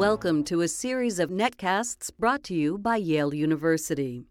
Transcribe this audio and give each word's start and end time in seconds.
Welcome 0.00 0.44
to 0.44 0.62
a 0.62 0.68
series 0.68 1.18
of 1.18 1.28
netcasts 1.28 2.10
brought 2.18 2.42
to 2.44 2.54
you 2.54 2.78
by 2.78 2.96
Yale 2.96 3.34
University. 3.34 4.24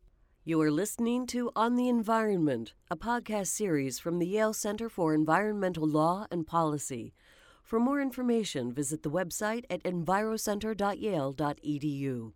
You 0.44 0.60
are 0.62 0.72
listening 0.72 1.28
to 1.28 1.52
On 1.56 1.76
the 1.76 1.88
Environment, 1.88 2.74
a 2.90 2.97
podcast 2.97 3.49
series 3.49 4.00
from 4.00 4.18
the 4.18 4.26
Yale 4.26 4.54
Center 4.54 4.90
for 4.90 5.13
Environmental 5.13 5.87
Law 5.87 6.26
and 6.32 6.47
Policy. 6.47 7.13
For 7.62 7.79
more 7.79 8.01
information, 8.01 8.74
visit 8.74 9.04
the 9.04 9.12
website 9.12 9.65
at 9.69 9.83
envirocenter.yale.edu. 9.83 12.31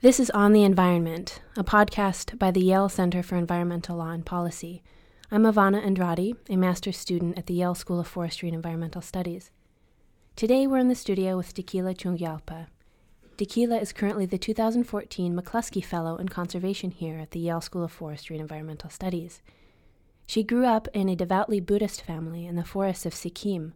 This 0.00 0.18
is 0.18 0.30
On 0.30 0.52
the 0.52 0.64
Environment, 0.64 1.40
a 1.56 1.62
podcast 1.62 2.40
by 2.40 2.50
the 2.50 2.64
Yale 2.64 2.88
Center 2.88 3.22
for 3.22 3.36
Environmental 3.36 3.98
Law 3.98 4.10
and 4.10 4.26
Policy. 4.26 4.82
I'm 5.30 5.44
Ivana 5.44 5.80
Andrade, 5.80 6.34
a 6.48 6.56
master's 6.56 6.98
student 6.98 7.38
at 7.38 7.46
the 7.46 7.54
Yale 7.54 7.76
School 7.76 8.00
of 8.00 8.08
Forestry 8.08 8.48
and 8.48 8.56
Environmental 8.56 9.00
Studies. 9.00 9.52
Today 10.40 10.66
we're 10.66 10.78
in 10.78 10.88
the 10.88 10.94
studio 10.94 11.36
with 11.36 11.52
Dekila 11.52 11.94
Chungyalpa. 11.94 12.68
Dekila 13.36 13.82
is 13.82 13.92
currently 13.92 14.24
the 14.24 14.38
2014 14.38 15.38
McCluskey 15.38 15.84
Fellow 15.84 16.16
in 16.16 16.30
Conservation 16.30 16.92
here 16.92 17.18
at 17.18 17.32
the 17.32 17.40
Yale 17.40 17.60
School 17.60 17.84
of 17.84 17.92
Forestry 17.92 18.36
and 18.36 18.40
Environmental 18.40 18.88
Studies. 18.88 19.42
She 20.24 20.42
grew 20.42 20.64
up 20.64 20.88
in 20.94 21.10
a 21.10 21.14
devoutly 21.14 21.60
Buddhist 21.60 22.00
family 22.00 22.46
in 22.46 22.56
the 22.56 22.64
forests 22.64 23.04
of 23.04 23.14
Sikkim, 23.14 23.74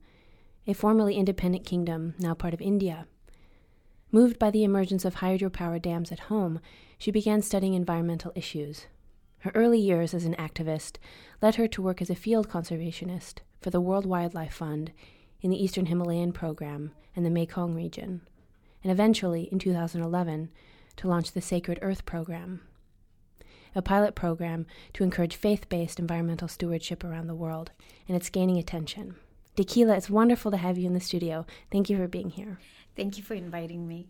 a 0.66 0.72
formerly 0.72 1.16
independent 1.16 1.66
kingdom, 1.66 2.14
now 2.18 2.32
part 2.32 2.54
of 2.54 2.62
India. 2.62 3.06
Moved 4.10 4.38
by 4.38 4.50
the 4.50 4.64
emergence 4.64 5.04
of 5.04 5.16
hydropower 5.16 5.82
dams 5.82 6.10
at 6.12 6.30
home, 6.30 6.60
she 6.96 7.10
began 7.10 7.42
studying 7.42 7.74
environmental 7.74 8.32
issues. 8.34 8.86
Her 9.40 9.52
early 9.54 9.80
years 9.80 10.14
as 10.14 10.24
an 10.24 10.34
activist 10.36 10.96
led 11.42 11.56
her 11.56 11.68
to 11.68 11.82
work 11.82 12.00
as 12.00 12.08
a 12.08 12.14
field 12.14 12.48
conservationist 12.48 13.40
for 13.60 13.68
the 13.68 13.82
World 13.82 14.06
Wildlife 14.06 14.54
Fund 14.54 14.92
in 15.44 15.50
the 15.50 15.62
Eastern 15.62 15.86
Himalayan 15.86 16.32
Program 16.32 16.92
and 17.14 17.24
the 17.24 17.30
Mekong 17.30 17.74
region, 17.74 18.22
and 18.82 18.90
eventually, 18.90 19.42
in 19.52 19.58
2011, 19.58 20.48
to 20.96 21.06
launch 21.06 21.32
the 21.32 21.42
Sacred 21.42 21.78
Earth 21.82 22.06
Program, 22.06 22.62
a 23.74 23.82
pilot 23.82 24.14
program 24.14 24.64
to 24.94 25.04
encourage 25.04 25.36
faith 25.36 25.68
based 25.68 25.98
environmental 25.98 26.48
stewardship 26.48 27.04
around 27.04 27.26
the 27.26 27.34
world, 27.34 27.72
and 28.08 28.16
it's 28.16 28.30
gaining 28.30 28.56
attention. 28.56 29.16
Dekila, 29.54 29.98
it's 29.98 30.08
wonderful 30.08 30.50
to 30.50 30.56
have 30.56 30.78
you 30.78 30.86
in 30.86 30.94
the 30.94 31.00
studio. 31.00 31.44
Thank 31.70 31.90
you 31.90 31.98
for 31.98 32.08
being 32.08 32.30
here. 32.30 32.58
Thank 32.96 33.18
you 33.18 33.22
for 33.22 33.34
inviting 33.34 33.86
me. 33.86 34.08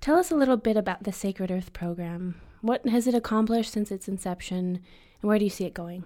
Tell 0.00 0.16
us 0.16 0.30
a 0.30 0.36
little 0.36 0.56
bit 0.56 0.76
about 0.76 1.02
the 1.02 1.12
Sacred 1.12 1.50
Earth 1.50 1.72
Program. 1.72 2.40
What 2.60 2.86
has 2.86 3.08
it 3.08 3.14
accomplished 3.14 3.72
since 3.72 3.90
its 3.90 4.06
inception, 4.06 4.80
and 5.20 5.28
where 5.28 5.40
do 5.40 5.44
you 5.44 5.50
see 5.50 5.64
it 5.64 5.74
going? 5.74 6.04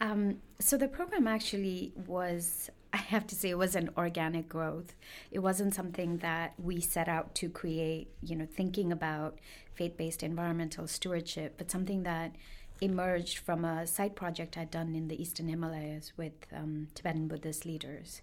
Um, 0.00 0.38
so 0.58 0.76
the 0.76 0.88
program 0.88 1.28
actually 1.28 1.92
was 2.06 2.70
I 2.94 2.98
have 2.98 3.26
to 3.26 3.34
say 3.34 3.50
it 3.50 3.58
was 3.58 3.74
an 3.74 3.90
organic 3.96 4.48
growth. 4.48 4.94
It 5.32 5.40
wasn't 5.40 5.74
something 5.74 6.18
that 6.18 6.54
we 6.62 6.80
set 6.80 7.08
out 7.08 7.34
to 7.34 7.48
create, 7.48 8.12
you 8.22 8.36
know, 8.36 8.46
thinking 8.46 8.92
about 8.92 9.40
faith 9.74 9.96
based 9.96 10.22
environmental 10.22 10.86
stewardship, 10.86 11.54
but 11.58 11.72
something 11.72 12.04
that 12.04 12.36
emerged 12.80 13.38
from 13.38 13.64
a 13.64 13.84
side 13.84 14.14
project 14.14 14.56
I'd 14.56 14.70
done 14.70 14.94
in 14.94 15.08
the 15.08 15.20
Eastern 15.20 15.48
Himalayas 15.48 16.12
with 16.16 16.34
um, 16.54 16.86
Tibetan 16.94 17.26
Buddhist 17.26 17.66
leaders. 17.66 18.22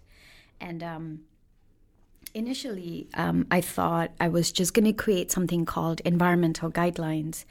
And 0.58 0.82
um, 0.82 1.20
initially, 2.32 3.08
um, 3.12 3.46
I 3.50 3.60
thought 3.60 4.12
I 4.18 4.28
was 4.28 4.50
just 4.50 4.72
going 4.72 4.86
to 4.86 4.94
create 4.94 5.30
something 5.30 5.66
called 5.66 6.00
environmental 6.00 6.70
guidelines 6.70 7.44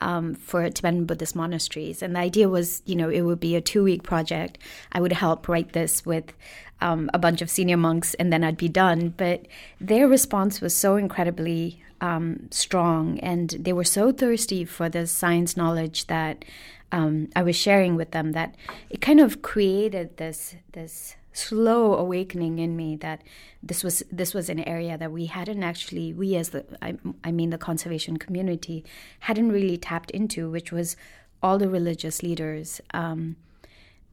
um, 0.00 0.34
for 0.34 0.68
Tibetan 0.68 1.04
Buddhist 1.04 1.36
monasteries. 1.36 2.02
And 2.02 2.16
the 2.16 2.20
idea 2.20 2.48
was, 2.48 2.82
you 2.86 2.96
know, 2.96 3.08
it 3.08 3.22
would 3.22 3.40
be 3.40 3.56
a 3.56 3.60
two 3.60 3.82
week 3.82 4.02
project. 4.02 4.58
I 4.92 5.00
would 5.00 5.12
help 5.12 5.48
write 5.48 5.72
this 5.72 6.04
with 6.06 6.32
um, 6.80 7.10
a 7.12 7.18
bunch 7.18 7.42
of 7.42 7.50
senior 7.50 7.76
monks 7.76 8.14
and 8.14 8.32
then 8.32 8.44
I'd 8.44 8.56
be 8.56 8.68
done. 8.68 9.14
But 9.16 9.46
their 9.80 10.08
response 10.08 10.60
was 10.60 10.74
so 10.74 10.96
incredibly 10.96 11.82
um, 12.00 12.48
strong 12.50 13.18
and 13.20 13.50
they 13.50 13.72
were 13.72 13.84
so 13.84 14.12
thirsty 14.12 14.64
for 14.64 14.88
the 14.88 15.06
science 15.06 15.56
knowledge 15.56 16.06
that 16.06 16.44
um, 16.92 17.28
I 17.36 17.42
was 17.42 17.56
sharing 17.56 17.94
with 17.94 18.10
them 18.10 18.32
that 18.32 18.54
it 18.88 19.00
kind 19.00 19.20
of 19.20 19.42
created 19.42 20.16
this, 20.16 20.56
this 20.72 21.14
slow 21.40 21.94
awakening 21.94 22.58
in 22.58 22.76
me 22.76 22.96
that 22.96 23.22
this 23.62 23.82
was 23.82 24.02
this 24.10 24.34
was 24.34 24.48
an 24.48 24.60
area 24.60 24.96
that 24.98 25.12
we 25.12 25.26
hadn't 25.26 25.62
actually 25.62 26.12
we 26.12 26.36
as 26.36 26.50
the 26.50 26.64
I, 26.82 26.96
I 27.24 27.32
mean 27.32 27.50
the 27.50 27.58
conservation 27.58 28.16
community 28.16 28.84
hadn't 29.20 29.50
really 29.50 29.76
tapped 29.76 30.10
into 30.10 30.50
which 30.50 30.72
was 30.72 30.96
all 31.42 31.58
the 31.58 31.68
religious 31.68 32.22
leaders 32.22 32.80
um, 32.92 33.36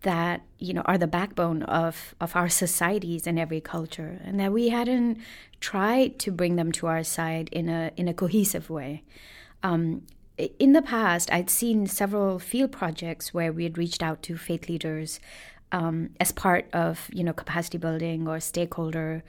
that 0.02 0.42
you 0.60 0.74
know 0.74 0.84
are 0.86 0.98
the 0.98 1.08
backbone 1.08 1.64
of 1.64 2.16
of 2.22 2.36
our 2.36 2.50
societies 2.50 3.28
and 3.28 3.40
every 3.40 3.62
culture 3.62 4.20
and 4.24 4.40
that 4.40 4.52
we 4.54 4.70
hadn't 4.70 5.18
tried 5.60 6.20
to 6.20 6.32
bring 6.32 6.56
them 6.56 6.72
to 6.72 6.88
our 6.88 7.04
side 7.04 7.50
in 7.52 7.70
a 7.70 7.92
in 7.98 8.08
a 8.08 8.14
cohesive 8.14 8.70
way. 8.70 9.04
Um, 9.64 10.04
in 10.60 10.74
the 10.74 10.84
past, 10.84 11.34
I'd 11.34 11.50
seen 11.50 11.88
several 11.88 12.38
field 12.38 12.72
projects 12.72 13.34
where 13.34 13.52
we 13.52 13.64
had 13.64 13.78
reached 13.78 14.04
out 14.04 14.22
to 14.24 14.38
faith 14.38 14.70
leaders 14.70 15.20
um, 15.72 16.12
as 16.20 16.32
part 16.32 16.68
of 16.74 17.10
you 17.14 17.24
know 17.24 17.34
capacity 17.34 17.78
building 17.78 18.28
or 18.28 18.40
stakeholder 18.40 19.24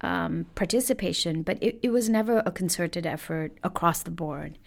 um, 0.00 0.46
participation, 0.54 1.42
but 1.42 1.58
it, 1.62 1.78
it, 1.82 1.88
was 1.90 2.08
never 2.08 2.42
a 2.44 2.50
concerted 2.50 3.06
effort 3.06 3.56
across 3.64 4.02
the 4.02 4.10
board. 4.10 4.58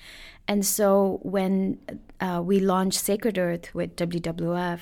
And 0.48 0.66
so 0.66 1.20
when 1.22 1.80
uh, 2.20 2.42
we 2.44 2.60
launched 2.60 3.00
Sacred 3.00 3.38
Earth 3.38 3.74
with 3.76 3.96
WWF, 3.96 4.80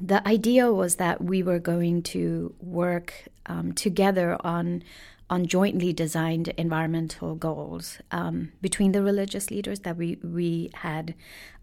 the 0.00 0.26
idea 0.28 0.72
was 0.72 0.96
that 0.96 1.22
we 1.24 1.42
were 1.42 1.58
going 1.58 2.02
to 2.02 2.54
work 2.60 3.24
um, 3.46 3.72
together 3.72 4.36
on 4.40 4.82
on 5.28 5.44
jointly 5.44 5.92
designed 5.92 6.48
environmental 6.56 7.34
goals 7.34 7.98
um, 8.12 8.52
between 8.60 8.92
the 8.92 9.02
religious 9.02 9.50
leaders 9.50 9.80
that 9.80 9.96
we 9.96 10.18
we 10.22 10.70
had 10.74 11.14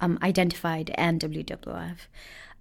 um, 0.01 0.19
identified 0.21 0.91
and 0.95 1.21
WWF. 1.21 1.99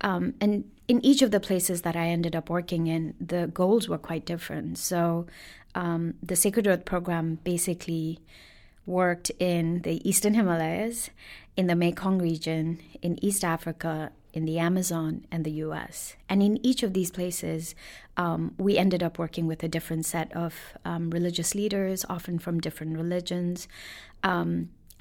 Um, 0.03 0.35
and 0.41 0.71
in 0.89 1.05
each 1.05 1.23
of 1.23 1.31
the 1.31 1.41
places 1.41 1.83
that 1.83 1.97
I 1.97 2.09
ended 2.09 2.37
up 2.37 2.51
working 2.51 2.87
in, 2.87 3.15
the 3.21 3.47
goals 3.47 3.89
were 3.89 3.99
quite 3.99 4.25
different. 4.27 4.79
So 4.79 5.27
um, 5.75 6.15
the 6.23 6.37
Sacred 6.37 6.67
Earth 6.67 6.85
program 6.85 7.39
basically 7.45 8.19
worked 8.85 9.31
in 9.39 9.83
the 9.83 10.07
Eastern 10.09 10.35
Himalayas, 10.35 11.11
in 11.57 11.67
the 11.69 11.77
Mekong 11.77 12.19
region, 12.19 12.81
in 13.01 13.23
East 13.25 13.45
Africa, 13.45 14.11
in 14.33 14.45
the 14.45 14.59
Amazon, 14.59 15.25
and 15.31 15.45
the 15.45 15.53
US. 15.67 16.17
And 16.29 16.43
in 16.43 16.65
each 16.67 16.83
of 16.83 16.95
these 16.95 17.11
places, 17.11 17.75
um, 18.17 18.55
we 18.59 18.77
ended 18.77 19.03
up 19.03 19.19
working 19.19 19.47
with 19.47 19.63
a 19.63 19.69
different 19.69 20.07
set 20.07 20.35
of 20.35 20.55
um, 20.85 21.11
religious 21.11 21.55
leaders, 21.55 22.05
often 22.09 22.39
from 22.39 22.59
different 22.59 22.97
religions. 22.97 23.69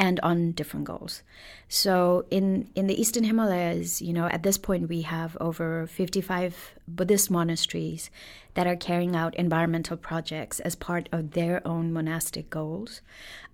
And 0.02 0.20
on 0.22 0.54
different 0.54 0.86
goals. 0.86 1.22
So 1.70 2.26
in 2.32 2.72
in 2.74 2.88
the 2.88 3.00
Eastern 3.00 3.24
Himalayas, 3.24 4.02
you 4.02 4.14
know, 4.14 4.26
at 4.26 4.42
this 4.42 4.58
point 4.58 4.90
we 4.90 5.04
have 5.04 5.38
over 5.40 5.86
55 5.86 6.74
Buddhist 6.88 7.30
monasteries 7.30 8.10
that 8.56 8.66
are 8.66 8.76
carrying 8.76 9.16
out 9.16 9.36
environmental 9.36 9.98
projects 9.98 10.60
as 10.62 10.76
part 10.76 11.08
of 11.12 11.32
their 11.32 11.66
own 11.68 11.94
monastic 11.94 12.50
goals. 12.50 13.02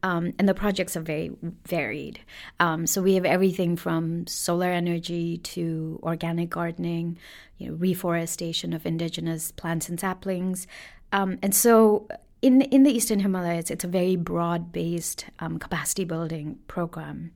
Um, 0.03 0.33
and 0.39 0.47
the 0.47 0.53
projects 0.53 0.95
are 0.95 1.01
very 1.01 1.31
varied. 1.65 2.21
Um, 2.61 2.87
so 2.87 3.01
we 3.01 3.15
have 3.15 3.25
everything 3.25 3.75
from 3.75 4.25
solar 4.25 4.71
energy 4.71 5.37
to 5.39 5.99
organic 6.01 6.49
gardening, 6.49 7.17
you 7.57 7.69
know, 7.69 7.75
reforestation 7.75 8.73
of 8.73 8.85
indigenous 8.85 9.51
plants 9.51 9.89
and 9.89 9.99
saplings. 9.99 10.65
Um, 11.11 11.39
and 11.41 11.53
so 11.53 12.07
in 12.41 12.61
in 12.61 12.83
the 12.83 12.91
Eastern 12.91 13.19
Himalayas, 13.19 13.71
it's 13.71 13.83
a 13.83 13.87
very 13.87 14.15
broad 14.15 14.71
based 14.71 15.25
um, 15.39 15.57
capacity 15.57 16.05
building 16.05 16.59
program. 16.67 17.31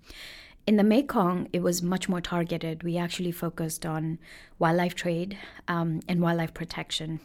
In 0.68 0.78
the 0.78 0.84
Mekong, 0.84 1.48
it 1.52 1.64
was 1.64 1.82
much 1.82 2.08
more 2.08 2.22
targeted. 2.22 2.84
We 2.84 2.98
actually 2.98 3.32
focused 3.32 3.86
on 3.86 4.20
wildlife 4.60 4.94
trade 4.94 5.38
um, 5.68 6.02
and 6.08 6.22
wildlife 6.22 6.54
protection. 6.54 7.20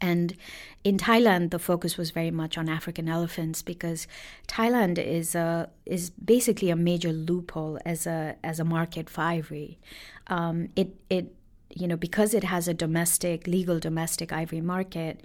And 0.00 0.36
in 0.82 0.96
Thailand, 0.96 1.50
the 1.50 1.58
focus 1.58 1.96
was 1.96 2.10
very 2.10 2.30
much 2.30 2.58
on 2.58 2.68
African 2.68 3.08
elephants 3.08 3.62
because 3.62 4.06
Thailand 4.48 4.98
is 4.98 5.34
a 5.34 5.68
is 5.86 6.10
basically 6.10 6.70
a 6.70 6.76
major 6.76 7.12
loophole 7.12 7.78
as 7.84 8.06
a 8.06 8.36
as 8.42 8.58
a 8.58 8.64
market 8.64 9.08
for 9.08 9.20
ivory. 9.22 9.78
Um, 10.26 10.70
it 10.74 10.96
it 11.08 11.34
you 11.72 11.86
know 11.86 11.96
because 11.96 12.34
it 12.34 12.44
has 12.44 12.66
a 12.66 12.74
domestic 12.74 13.46
legal 13.46 13.78
domestic 13.78 14.32
ivory 14.32 14.60
market 14.60 15.22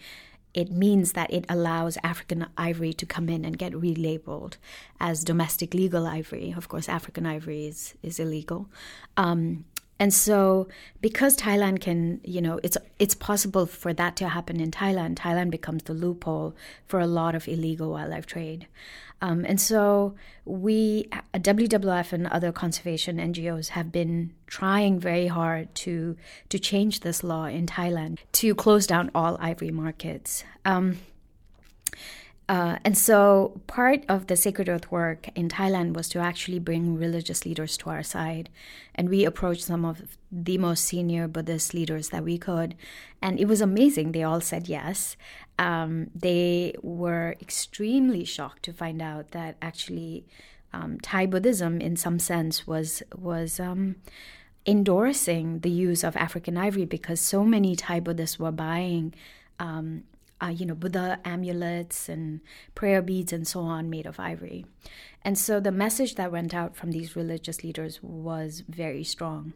it 0.56 0.72
means 0.72 1.12
that 1.12 1.32
it 1.32 1.46
allows 1.50 1.98
African 2.02 2.48
ivory 2.58 2.94
to 2.94 3.06
come 3.06 3.28
in 3.28 3.44
and 3.44 3.58
get 3.58 3.74
relabeled 3.74 4.54
as 5.02 5.26
domestic 5.26 5.74
legal 5.74 6.08
ivory. 6.08 6.54
Of 6.56 6.70
course, 6.70 6.88
African 6.88 7.26
ivory 7.26 7.68
is, 7.68 7.94
is 8.02 8.20
illegal. 8.20 8.70
Um, 9.18 9.66
and 9.98 10.14
so, 10.14 10.68
because 11.00 11.38
Thailand 11.38 11.80
can, 11.80 12.20
you 12.24 12.42
know, 12.42 12.60
it's 12.64 12.78
it's 13.00 13.16
possible 13.16 13.66
for 13.66 13.94
that 13.94 14.18
to 14.18 14.28
happen 14.30 14.60
in 14.60 14.72
Thailand. 14.72 15.16
Thailand 15.16 15.52
becomes 15.52 15.84
the 15.84 15.94
loophole 15.94 16.54
for 16.86 17.00
a 17.00 17.08
lot 17.08 17.34
of 17.34 17.48
illegal 17.48 17.92
wildlife 17.92 18.26
trade. 18.26 18.68
Um, 19.22 19.46
and 19.46 19.62
so, 19.62 20.16
we, 20.44 21.08
WWF 21.34 22.12
and 22.12 22.28
other 22.28 22.52
conservation 22.52 23.18
NGOs, 23.18 23.70
have 23.70 23.92
been 23.94 24.34
trying 24.48 25.00
very 25.00 25.28
hard 25.28 25.74
to 25.76 26.18
to 26.50 26.60
change 26.60 27.00
this 27.00 27.24
law 27.24 27.46
in 27.46 27.66
Thailand 27.66 28.20
to 28.34 28.54
close 28.54 28.86
down 28.86 29.12
all 29.16 29.38
ivory 29.40 29.72
markets. 29.72 30.44
Um, 30.66 31.00
uh, 32.48 32.78
and 32.86 32.96
so 32.96 33.60
part 33.66 34.06
of 34.08 34.28
the 34.28 34.36
Sacred 34.36 34.70
Earth 34.70 34.92
work 34.92 35.30
in 35.36 35.50
Thailand 35.50 35.96
was 35.96 36.08
to 36.10 36.20
actually 36.20 36.60
bring 36.60 36.96
religious 36.96 37.44
leaders 37.44 37.76
to 37.78 37.90
our 37.90 38.04
side. 38.04 38.50
And 38.94 39.10
we 39.10 39.26
approached 39.26 39.64
some 39.64 39.84
of 39.84 40.18
the 40.32 40.60
most 40.60 40.86
senior 40.86 41.28
Buddhist 41.28 41.74
leaders 41.74 42.10
that 42.10 42.24
we 42.24 42.38
could. 42.38 42.76
And 43.20 43.40
it 43.40 43.46
was 43.48 43.62
amazing. 43.62 44.12
They 44.12 44.22
all 44.22 44.42
said 44.42 44.68
yes. 44.68 45.18
Um, 45.58 46.12
they 46.14 46.76
were 46.84 47.36
extremely 47.42 48.24
shocked 48.26 48.64
to 48.64 48.74
find 48.74 49.02
out 49.02 49.32
that 49.32 49.56
actually 49.60 50.26
um, 50.72 51.00
Thai 51.00 51.26
Buddhism, 51.26 51.82
in 51.82 51.96
some 51.96 52.20
sense, 52.20 52.68
was 52.68 53.02
was 53.16 53.60
um, 53.60 53.96
endorsing 54.68 55.60
the 55.60 55.70
use 55.70 56.04
of 56.04 56.16
African 56.18 56.58
ivory 56.58 56.86
because 56.86 57.20
so 57.20 57.44
many 57.44 57.76
Thai 57.76 58.02
Buddhists 58.02 58.38
were 58.38 58.52
buying 58.52 59.14
um, 59.58 60.04
uh, 60.42 60.48
you 60.48 60.66
know, 60.66 60.76
Buddha 60.76 61.20
amulets 61.24 62.10
and 62.10 62.42
prayer 62.74 63.02
beads 63.02 63.32
and 63.32 63.48
so 63.48 63.62
on 63.62 63.90
made 63.90 64.06
of 64.06 64.20
ivory. 64.20 64.66
And 65.22 65.38
so 65.38 65.60
the 65.60 65.72
message 65.72 66.16
that 66.16 66.32
went 66.32 66.54
out 66.54 66.76
from 66.76 66.92
these 66.92 67.16
religious 67.16 67.64
leaders 67.64 68.00
was 68.04 68.64
very 68.68 69.04
strong 69.04 69.54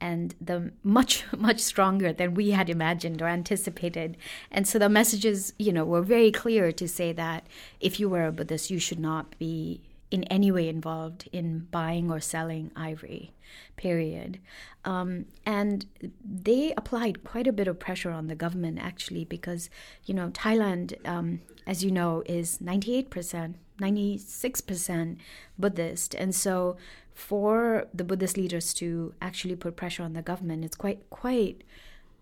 and 0.00 0.34
the 0.40 0.72
much 0.82 1.24
much 1.36 1.60
stronger 1.60 2.12
than 2.12 2.34
we 2.34 2.50
had 2.52 2.70
imagined 2.70 3.20
or 3.20 3.28
anticipated. 3.28 4.16
And 4.50 4.66
so 4.66 4.78
the 4.78 4.88
messages, 4.88 5.52
you 5.58 5.72
know, 5.72 5.84
were 5.84 6.02
very 6.02 6.30
clear 6.30 6.72
to 6.72 6.88
say 6.88 7.12
that 7.12 7.46
if 7.80 8.00
you 8.00 8.08
were 8.08 8.26
a 8.26 8.32
Buddhist, 8.32 8.70
you 8.70 8.78
should 8.78 9.00
not 9.00 9.38
be 9.38 9.82
in 10.10 10.24
any 10.24 10.50
way 10.50 10.68
involved 10.68 11.28
in 11.32 11.68
buying 11.70 12.10
or 12.10 12.20
selling 12.20 12.70
ivory, 12.74 13.32
period. 13.76 14.38
Um, 14.84 15.26
and 15.46 15.86
they 16.24 16.72
applied 16.76 17.22
quite 17.22 17.46
a 17.46 17.52
bit 17.52 17.68
of 17.68 17.78
pressure 17.78 18.10
on 18.10 18.26
the 18.26 18.34
government, 18.34 18.78
actually, 18.80 19.24
because, 19.24 19.70
you 20.04 20.14
know, 20.14 20.30
Thailand, 20.30 20.96
um, 21.06 21.40
as 21.66 21.84
you 21.84 21.90
know, 21.90 22.22
is 22.26 22.58
98%, 22.58 23.54
96% 23.80 25.16
Buddhist. 25.58 26.14
And 26.14 26.34
so 26.34 26.76
for 27.14 27.86
the 27.94 28.04
Buddhist 28.04 28.36
leaders 28.36 28.74
to 28.74 29.14
actually 29.22 29.56
put 29.56 29.76
pressure 29.76 30.02
on 30.02 30.14
the 30.14 30.22
government, 30.22 30.64
it's 30.64 30.76
quite, 30.76 31.08
quite 31.10 31.62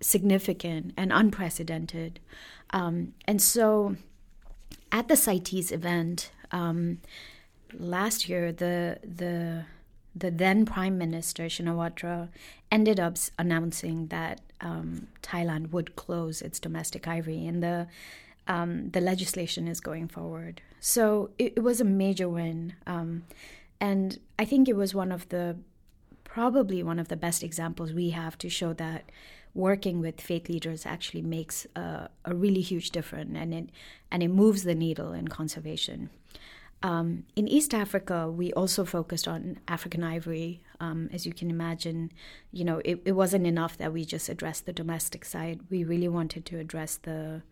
significant 0.01 0.93
and 0.97 1.13
unprecedented. 1.13 2.21
Um, 2.71 3.15
and 3.25 3.41
so 3.41 3.97
at 4.93 5.09
the 5.09 5.17
CITES 5.17 5.73
event, 5.73 6.31
um, 6.51 6.99
last 7.73 8.29
year, 8.29 8.53
the 8.53 8.99
the 9.03 9.65
the 10.15 10.31
then 10.31 10.65
Prime 10.67 10.99
Minister 10.99 11.45
Shinawatra 11.45 12.29
ended 12.73 12.99
up 12.99 13.17
announcing 13.39 14.09
that 14.09 14.41
um, 14.61 15.09
Thailand 15.23 15.71
would 15.71 15.97
close 15.97 16.43
its 16.43 16.59
domestic 16.59 17.07
ivory, 17.07 17.47
and 17.47 17.63
the 17.63 17.87
um, 18.47 18.91
the 18.91 19.01
legislation 19.01 19.69
is 19.69 19.81
going 19.81 20.09
forward. 20.09 20.63
So 20.81 21.31
it, 21.39 21.55
it 21.57 21.61
was 21.61 21.81
a 21.81 21.85
major 21.85 22.29
win, 22.29 22.75
um, 22.87 23.25
and 23.81 24.19
I 24.39 24.45
think 24.45 24.69
it 24.69 24.77
was 24.77 24.95
one 24.95 25.13
of 25.13 25.29
the 25.29 25.57
probably 26.25 26.83
one 26.83 26.99
of 26.99 27.09
the 27.09 27.17
best 27.17 27.43
examples 27.43 27.93
we 27.93 28.11
have 28.11 28.37
to 28.39 28.49
show 28.49 28.73
that 28.75 29.11
working 29.55 30.01
with 30.01 30.21
faith 30.21 30.49
leaders 30.49 30.85
actually 30.87 31.23
makes 31.23 31.67
a, 31.75 32.09
a 32.25 32.35
really 32.35 32.61
huge 32.61 32.91
difference, 32.91 33.37
and 33.37 33.55
it 33.55 33.71
and 34.11 34.23
it 34.23 34.29
moves 34.29 34.63
the 34.65 34.75
needle 34.75 35.13
in 35.13 35.29
conservation. 35.29 36.11
Um, 36.83 37.25
in 37.35 37.49
East 37.49 37.75
Africa, 37.75 38.31
we 38.31 38.53
also 38.53 38.85
focused 38.85 39.27
on 39.27 39.59
African 39.67 40.05
ivory. 40.05 40.63
Um, 40.81 41.11
as 41.13 41.27
you 41.27 41.33
can 41.33 41.51
imagine, 41.51 42.13
you 42.53 42.65
know, 42.65 42.81
it, 42.85 43.03
it 43.05 43.13
wasn't 43.13 43.47
enough 43.47 43.77
that 43.79 43.93
we 43.93 44.05
just 44.05 44.29
addressed 44.29 44.65
the 44.65 44.73
domestic 44.73 45.25
side. 45.25 45.61
We 45.71 45.83
really 45.83 46.09
wanted 46.09 46.47
to 46.47 46.59
address 46.59 46.97
the 46.97 47.43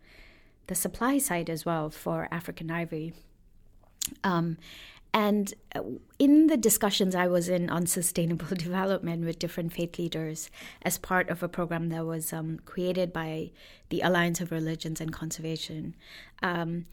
the 0.67 0.75
supply 0.75 1.17
side 1.17 1.49
as 1.49 1.65
well 1.65 1.89
for 1.89 2.27
African 2.29 2.69
ivory. 2.69 3.13
Um, 4.23 4.57
and 5.13 5.53
uh, 5.73 5.81
in 6.19 6.47
the 6.47 6.57
discussions 6.57 7.15
I 7.15 7.27
was 7.27 7.47
in 7.49 7.69
on 7.69 7.87
sustainable 7.87 8.47
development 8.55 9.25
with 9.25 9.39
different 9.39 9.73
faith 9.73 9.97
leaders 9.97 10.49
as 10.81 10.97
part 10.97 11.29
of 11.29 11.41
a 11.41 11.47
program 11.47 11.89
that 11.89 12.05
was 12.05 12.33
um, 12.33 12.59
created 12.65 13.13
by 13.13 13.51
the 13.89 14.01
Alliance 14.01 14.41
of 14.41 14.51
Religions 14.51 14.99
and 14.99 15.13
Conservation, 15.13 15.95
um, 16.43 16.85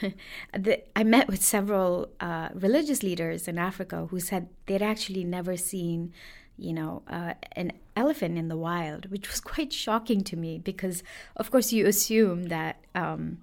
the, 0.52 0.82
I 0.96 1.04
met 1.04 1.28
with 1.28 1.42
several 1.42 2.08
uh, 2.20 2.48
religious 2.54 3.02
leaders 3.02 3.48
in 3.48 3.58
Africa 3.58 4.06
who 4.10 4.20
said 4.20 4.48
they'd 4.66 4.82
actually 4.82 5.24
never 5.24 5.56
seen, 5.56 6.12
you 6.56 6.72
know, 6.72 7.02
uh, 7.08 7.34
an 7.52 7.72
elephant 7.96 8.38
in 8.38 8.48
the 8.48 8.56
wild, 8.56 9.10
which 9.10 9.28
was 9.28 9.40
quite 9.52 9.72
shocking 9.72 10.22
to 10.24 10.36
me 10.36 10.58
because, 10.58 11.02
of 11.36 11.50
course, 11.50 11.72
you 11.72 11.86
assume 11.86 12.44
that. 12.44 12.80
Um, 12.94 13.38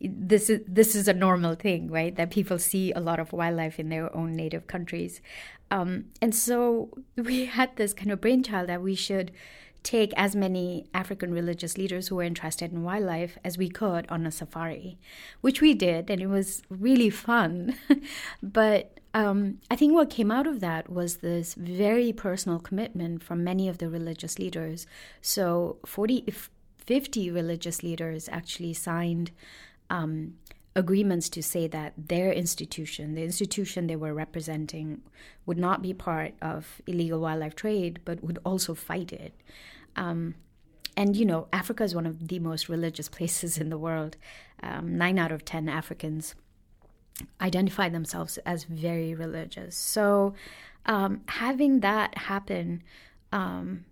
this 0.00 0.50
is 0.50 0.60
this 0.66 0.94
is 0.94 1.08
a 1.08 1.14
normal 1.14 1.54
thing, 1.54 1.90
right? 1.90 2.14
That 2.14 2.30
people 2.30 2.58
see 2.58 2.92
a 2.92 3.00
lot 3.00 3.20
of 3.20 3.32
wildlife 3.32 3.78
in 3.78 3.88
their 3.88 4.14
own 4.14 4.34
native 4.34 4.66
countries, 4.66 5.22
um, 5.70 6.06
and 6.20 6.34
so 6.34 6.90
we 7.16 7.46
had 7.46 7.76
this 7.76 7.92
kind 7.92 8.10
of 8.10 8.20
brainchild 8.20 8.68
that 8.68 8.82
we 8.82 8.94
should 8.94 9.32
take 9.84 10.12
as 10.16 10.34
many 10.34 10.86
African 10.92 11.32
religious 11.32 11.78
leaders 11.78 12.08
who 12.08 12.16
were 12.16 12.24
interested 12.24 12.72
in 12.72 12.82
wildlife 12.82 13.38
as 13.44 13.56
we 13.56 13.68
could 13.68 14.06
on 14.08 14.26
a 14.26 14.32
safari, 14.32 14.98
which 15.42 15.60
we 15.60 15.74
did, 15.74 16.10
and 16.10 16.20
it 16.20 16.26
was 16.26 16.62
really 16.68 17.10
fun. 17.10 17.76
but 18.42 18.98
um, 19.12 19.60
I 19.70 19.76
think 19.76 19.92
what 19.92 20.10
came 20.10 20.32
out 20.32 20.46
of 20.46 20.58
that 20.60 20.90
was 20.90 21.18
this 21.18 21.54
very 21.54 22.12
personal 22.12 22.58
commitment 22.58 23.22
from 23.22 23.44
many 23.44 23.68
of 23.68 23.78
the 23.78 23.88
religious 23.88 24.38
leaders. 24.38 24.86
So 25.20 25.76
40, 25.86 26.34
50 26.78 27.30
religious 27.30 27.82
leaders 27.82 28.28
actually 28.32 28.74
signed 28.74 29.30
um, 29.90 30.34
agreements 30.74 31.28
to 31.28 31.42
say 31.42 31.68
that 31.68 31.92
their 31.96 32.32
institution, 32.32 33.14
the 33.14 33.22
institution 33.22 33.86
they 33.86 33.96
were 33.96 34.14
representing, 34.14 35.02
would 35.46 35.58
not 35.58 35.82
be 35.82 35.94
part 35.94 36.34
of 36.42 36.82
illegal 36.86 37.20
wildlife 37.20 37.54
trade, 37.54 38.00
but 38.04 38.24
would 38.24 38.38
also 38.44 38.74
fight 38.74 39.12
it. 39.12 39.32
Um, 39.96 40.34
and 40.96 41.16
you 41.16 41.24
know, 41.24 41.48
Africa 41.52 41.84
is 41.84 41.94
one 41.94 42.06
of 42.06 42.28
the 42.28 42.38
most 42.38 42.68
religious 42.68 43.08
places 43.08 43.58
in 43.58 43.68
the 43.70 43.78
world. 43.78 44.16
Um, 44.62 44.96
nine 44.96 45.18
out 45.18 45.32
of 45.32 45.44
ten 45.44 45.68
Africans 45.68 46.34
identify 47.40 47.88
themselves 47.88 48.38
as 48.38 48.64
very 48.64 49.14
religious. 49.14 49.76
So, 49.76 50.34
um, 50.86 51.22
having 51.26 51.80
that 51.80 52.16
happen 52.18 52.82
um, 53.32 53.84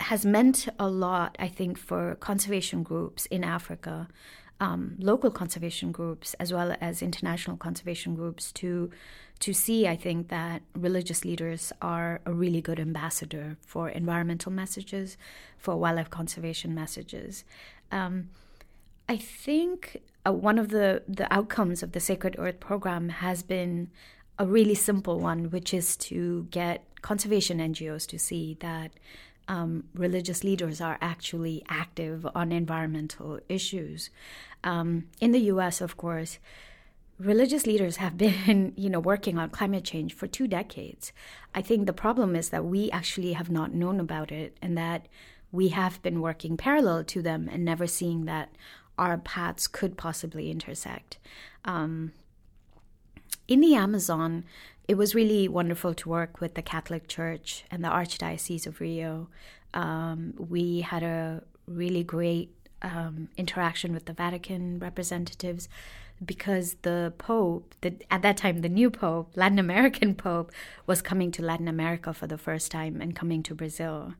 has 0.00 0.24
meant 0.24 0.68
a 0.78 0.88
lot, 0.88 1.36
I 1.38 1.48
think, 1.48 1.78
for 1.78 2.14
conservation 2.16 2.82
groups 2.82 3.26
in 3.26 3.44
Africa, 3.44 4.08
um, 4.60 4.96
local 4.98 5.30
conservation 5.30 5.90
groups 5.90 6.34
as 6.34 6.52
well 6.52 6.76
as 6.80 7.02
international 7.02 7.56
conservation 7.56 8.14
groups 8.14 8.52
to 8.52 8.90
to 9.40 9.54
see, 9.54 9.88
I 9.88 9.96
think, 9.96 10.28
that 10.28 10.62
religious 10.74 11.24
leaders 11.24 11.72
are 11.80 12.20
a 12.26 12.32
really 12.32 12.60
good 12.60 12.78
ambassador 12.78 13.56
for 13.60 13.88
environmental 13.88 14.52
messages, 14.52 15.16
for 15.56 15.76
wildlife 15.76 16.10
conservation 16.10 16.74
messages. 16.74 17.44
Um, 17.90 18.28
I 19.08 19.16
think 19.16 20.02
uh, 20.26 20.32
one 20.32 20.58
of 20.58 20.68
the, 20.68 21.02
the 21.08 21.32
outcomes 21.32 21.82
of 21.82 21.92
the 21.92 22.00
Sacred 22.00 22.36
Earth 22.38 22.60
program 22.60 23.08
has 23.08 23.42
been 23.42 23.90
a 24.38 24.46
really 24.46 24.74
simple 24.74 25.18
one, 25.18 25.50
which 25.50 25.72
is 25.72 25.96
to 25.96 26.46
get 26.50 26.84
conservation 27.02 27.58
NGOs 27.58 28.06
to 28.08 28.18
see 28.18 28.56
that 28.60 28.92
um, 29.48 29.84
religious 29.94 30.44
leaders 30.44 30.80
are 30.80 30.98
actually 31.00 31.64
active 31.68 32.26
on 32.34 32.52
environmental 32.52 33.40
issues. 33.48 34.10
Um, 34.62 35.08
in 35.20 35.32
the 35.32 35.40
US, 35.54 35.80
of 35.80 35.96
course, 35.96 36.38
religious 37.20 37.66
leaders 37.66 37.96
have 37.96 38.16
been, 38.16 38.72
you 38.76 38.88
know, 38.88 39.00
working 39.00 39.38
on 39.38 39.50
climate 39.50 39.84
change 39.84 40.14
for 40.14 40.26
two 40.26 40.48
decades. 40.48 41.12
I 41.54 41.62
think 41.62 41.86
the 41.86 41.92
problem 41.92 42.34
is 42.34 42.48
that 42.48 42.64
we 42.64 42.90
actually 42.90 43.34
have 43.34 43.50
not 43.50 43.74
known 43.74 44.00
about 44.00 44.32
it 44.32 44.56
and 44.62 44.76
that 44.76 45.06
we 45.52 45.68
have 45.68 46.00
been 46.02 46.20
working 46.20 46.56
parallel 46.56 47.04
to 47.04 47.22
them 47.22 47.48
and 47.50 47.64
never 47.64 47.86
seeing 47.86 48.24
that 48.24 48.50
our 48.98 49.18
paths 49.18 49.66
could 49.66 49.96
possibly 49.96 50.50
intersect. 50.50 51.18
Um, 51.64 52.12
in 53.48 53.60
the 53.60 53.74
Amazon, 53.74 54.44
it 54.86 54.96
was 54.96 55.14
really 55.14 55.48
wonderful 55.48 55.94
to 55.94 56.08
work 56.08 56.40
with 56.40 56.54
the 56.54 56.62
Catholic 56.62 57.08
Church 57.08 57.64
and 57.70 57.82
the 57.84 57.88
Archdiocese 57.88 58.66
of 58.66 58.80
Rio. 58.80 59.28
Um, 59.74 60.34
we 60.36 60.80
had 60.82 61.02
a 61.02 61.42
really 61.66 62.04
great 62.04 62.54
um, 62.82 63.28
interaction 63.36 63.92
with 63.92 64.06
the 64.06 64.12
Vatican 64.12 64.78
representatives 64.78 65.68
because 66.24 66.76
the 66.82 67.12
Pope, 67.18 67.74
the, 67.80 67.94
at 68.10 68.22
that 68.22 68.36
time, 68.36 68.60
the 68.60 68.68
new 68.68 68.90
Pope, 68.90 69.32
Latin 69.36 69.58
American 69.58 70.14
Pope, 70.14 70.52
was 70.86 71.00
coming 71.00 71.30
to 71.32 71.42
Latin 71.42 71.68
America 71.68 72.12
for 72.12 72.26
the 72.26 72.38
first 72.38 72.70
time 72.70 73.00
and 73.00 73.16
coming 73.16 73.42
to 73.44 73.54
Brazil 73.54 74.14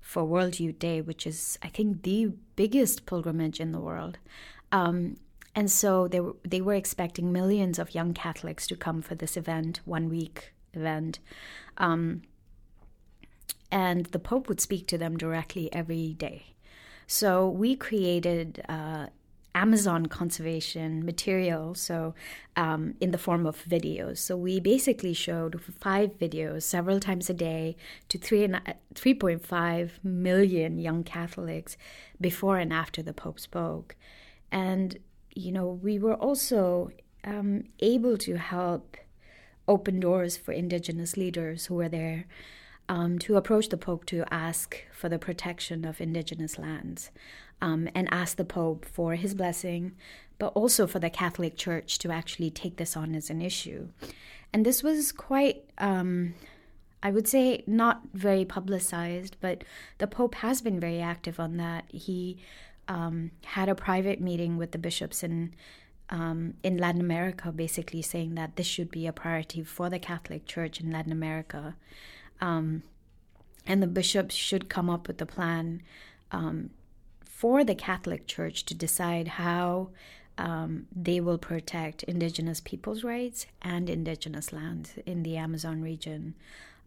for 0.00 0.24
World 0.24 0.60
Youth 0.60 0.78
Day, 0.78 1.00
which 1.00 1.26
is, 1.26 1.58
I 1.62 1.68
think, 1.68 2.02
the 2.02 2.32
biggest 2.56 3.06
pilgrimage 3.06 3.58
in 3.60 3.72
the 3.72 3.80
world. 3.80 4.18
Um, 4.70 5.16
and 5.54 5.70
so 5.70 6.06
they 6.06 6.20
were, 6.20 6.36
they 6.44 6.60
were 6.60 6.74
expecting 6.74 7.32
millions 7.32 7.78
of 7.78 7.94
young 7.94 8.12
Catholics 8.12 8.66
to 8.66 8.76
come 8.76 9.00
for 9.00 9.14
this 9.14 9.36
event, 9.36 9.80
one 9.86 10.10
week 10.10 10.52
event. 10.74 11.18
Um, 11.78 12.22
and 13.72 14.06
the 14.06 14.18
Pope 14.18 14.48
would 14.48 14.60
speak 14.60 14.86
to 14.88 14.98
them 14.98 15.16
directly 15.16 15.72
every 15.72 16.12
day. 16.12 16.54
So 17.06 17.48
we 17.48 17.74
created 17.76 18.62
uh, 18.68 19.06
Amazon 19.56 20.04
conservation 20.04 21.02
material, 21.02 21.74
so 21.74 22.14
um, 22.56 22.94
in 23.00 23.10
the 23.10 23.16
form 23.18 23.46
of 23.46 23.64
videos. 23.64 24.18
So 24.18 24.36
we 24.36 24.60
basically 24.60 25.14
showed 25.14 25.58
five 25.80 26.18
videos 26.18 26.62
several 26.62 27.00
times 27.00 27.30
a 27.30 27.34
day 27.34 27.74
to 28.10 28.18
three 28.18 28.44
and 28.44 28.60
3.5 28.94 29.92
million 30.04 30.78
young 30.78 31.02
Catholics 31.02 31.78
before 32.20 32.58
and 32.58 32.70
after 32.70 33.02
the 33.02 33.14
Pope 33.14 33.40
spoke, 33.40 33.96
and 34.52 34.98
you 35.34 35.50
know 35.52 35.68
we 35.82 35.98
were 35.98 36.16
also 36.16 36.90
um, 37.24 37.64
able 37.80 38.18
to 38.18 38.36
help 38.36 38.98
open 39.66 39.98
doors 40.00 40.36
for 40.36 40.52
Indigenous 40.52 41.16
leaders 41.16 41.66
who 41.66 41.76
were 41.76 41.88
there 41.88 42.26
um, 42.90 43.18
to 43.20 43.36
approach 43.36 43.70
the 43.70 43.78
Pope 43.78 44.04
to 44.06 44.22
ask 44.30 44.76
for 44.92 45.08
the 45.08 45.18
protection 45.18 45.86
of 45.86 46.00
indigenous 46.00 46.58
lands 46.58 47.10
um, 47.60 47.88
and 47.94 48.08
ask 48.12 48.36
the 48.36 48.44
Pope 48.44 48.84
for 48.84 49.14
his 49.14 49.34
blessing, 49.34 49.92
but 50.38 50.48
also 50.48 50.86
for 50.86 50.98
the 50.98 51.10
Catholic 51.10 51.56
Church 51.56 51.98
to 51.98 52.10
actually 52.10 52.50
take 52.50 52.76
this 52.76 52.96
on 52.96 53.14
as 53.14 53.30
an 53.30 53.40
issue. 53.40 53.88
And 54.52 54.64
this 54.64 54.82
was 54.82 55.12
quite, 55.12 55.64
um, 55.78 56.34
I 57.02 57.10
would 57.10 57.28
say, 57.28 57.64
not 57.66 58.02
very 58.12 58.44
publicized, 58.44 59.36
but 59.40 59.64
the 59.98 60.06
Pope 60.06 60.36
has 60.36 60.60
been 60.60 60.78
very 60.78 61.00
active 61.00 61.40
on 61.40 61.56
that. 61.56 61.84
He 61.88 62.38
um, 62.88 63.30
had 63.44 63.68
a 63.68 63.74
private 63.74 64.20
meeting 64.20 64.56
with 64.56 64.72
the 64.72 64.78
bishops 64.78 65.22
in. 65.22 65.54
Um, 66.08 66.54
in 66.62 66.78
Latin 66.78 67.00
America, 67.00 67.50
basically 67.50 68.00
saying 68.00 68.36
that 68.36 68.54
this 68.54 68.64
should 68.68 68.92
be 68.92 69.08
a 69.08 69.12
priority 69.12 69.64
for 69.64 69.90
the 69.90 69.98
Catholic 69.98 70.46
Church 70.46 70.80
in 70.80 70.92
Latin 70.92 71.10
America. 71.10 71.74
Um, 72.40 72.84
and 73.66 73.82
the 73.82 73.88
bishops 73.88 74.32
should 74.32 74.68
come 74.68 74.88
up 74.88 75.08
with 75.08 75.20
a 75.20 75.26
plan 75.26 75.82
um, 76.30 76.70
for 77.36 77.64
the 77.64 77.74
Catholic 77.74 78.26
Church 78.26 78.64
to 78.64 78.72
decide 78.72 79.28
how 79.28 79.90
um, 80.38 80.86
they 80.90 81.20
will 81.20 81.36
protect 81.36 82.02
indigenous 82.04 82.62
peoples' 82.62 83.04
rights 83.04 83.44
and 83.60 83.90
indigenous 83.90 84.54
lands 84.54 84.94
in 85.04 85.22
the 85.22 85.36
Amazon 85.36 85.82
region. 85.82 86.34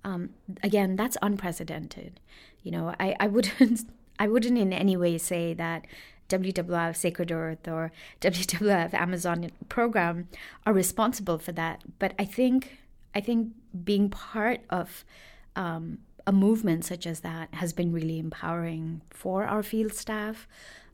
Um, 0.04 0.32
again, 0.64 0.96
that's 0.96 1.18
unprecedented. 1.22 2.20
You 2.64 2.72
know, 2.72 2.96
I, 3.00 3.16
I 3.20 3.28
wouldn't 3.28 3.82
I 4.20 4.28
wouldn't 4.28 4.58
in 4.58 4.74
any 4.74 4.98
way 4.98 5.20
say 5.20 5.54
that 5.54 5.86
WWF 6.30 6.96
Sacred 6.96 7.32
Earth 7.32 7.68
or 7.68 7.92
WWF 8.22 8.92
Amazon 8.96 9.52
program 9.70 10.30
are 10.66 10.74
responsible 10.74 11.38
for 11.38 11.52
that. 11.52 11.84
But 12.00 12.16
I 12.18 12.26
think 12.26 12.80
I 13.14 13.22
think 13.22 13.50
being 13.84 14.10
part 14.10 14.62
of 14.72 15.06
um, 15.56 16.00
a 16.30 16.32
movement 16.32 16.86
such 16.86 17.08
as 17.08 17.22
that 17.22 17.52
has 17.56 17.74
been 17.74 17.92
really 17.92 18.20
empowering 18.20 19.02
for 19.10 19.46
our 19.46 19.64
field 19.64 19.94
staff, 19.94 20.48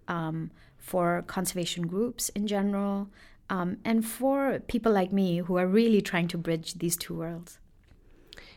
um, 0.08 0.50
for 0.78 1.26
conservation 1.28 1.88
groups 1.88 2.30
in 2.30 2.48
general, 2.48 3.10
um, 3.50 3.76
and 3.84 4.06
for 4.06 4.60
people 4.68 4.94
like 4.94 5.12
me 5.12 5.40
who 5.40 5.58
are 5.58 5.68
really 5.68 6.02
trying 6.02 6.30
to 6.30 6.38
bridge 6.38 6.76
these 6.76 6.96
two 6.96 7.14
worlds. 7.14 7.60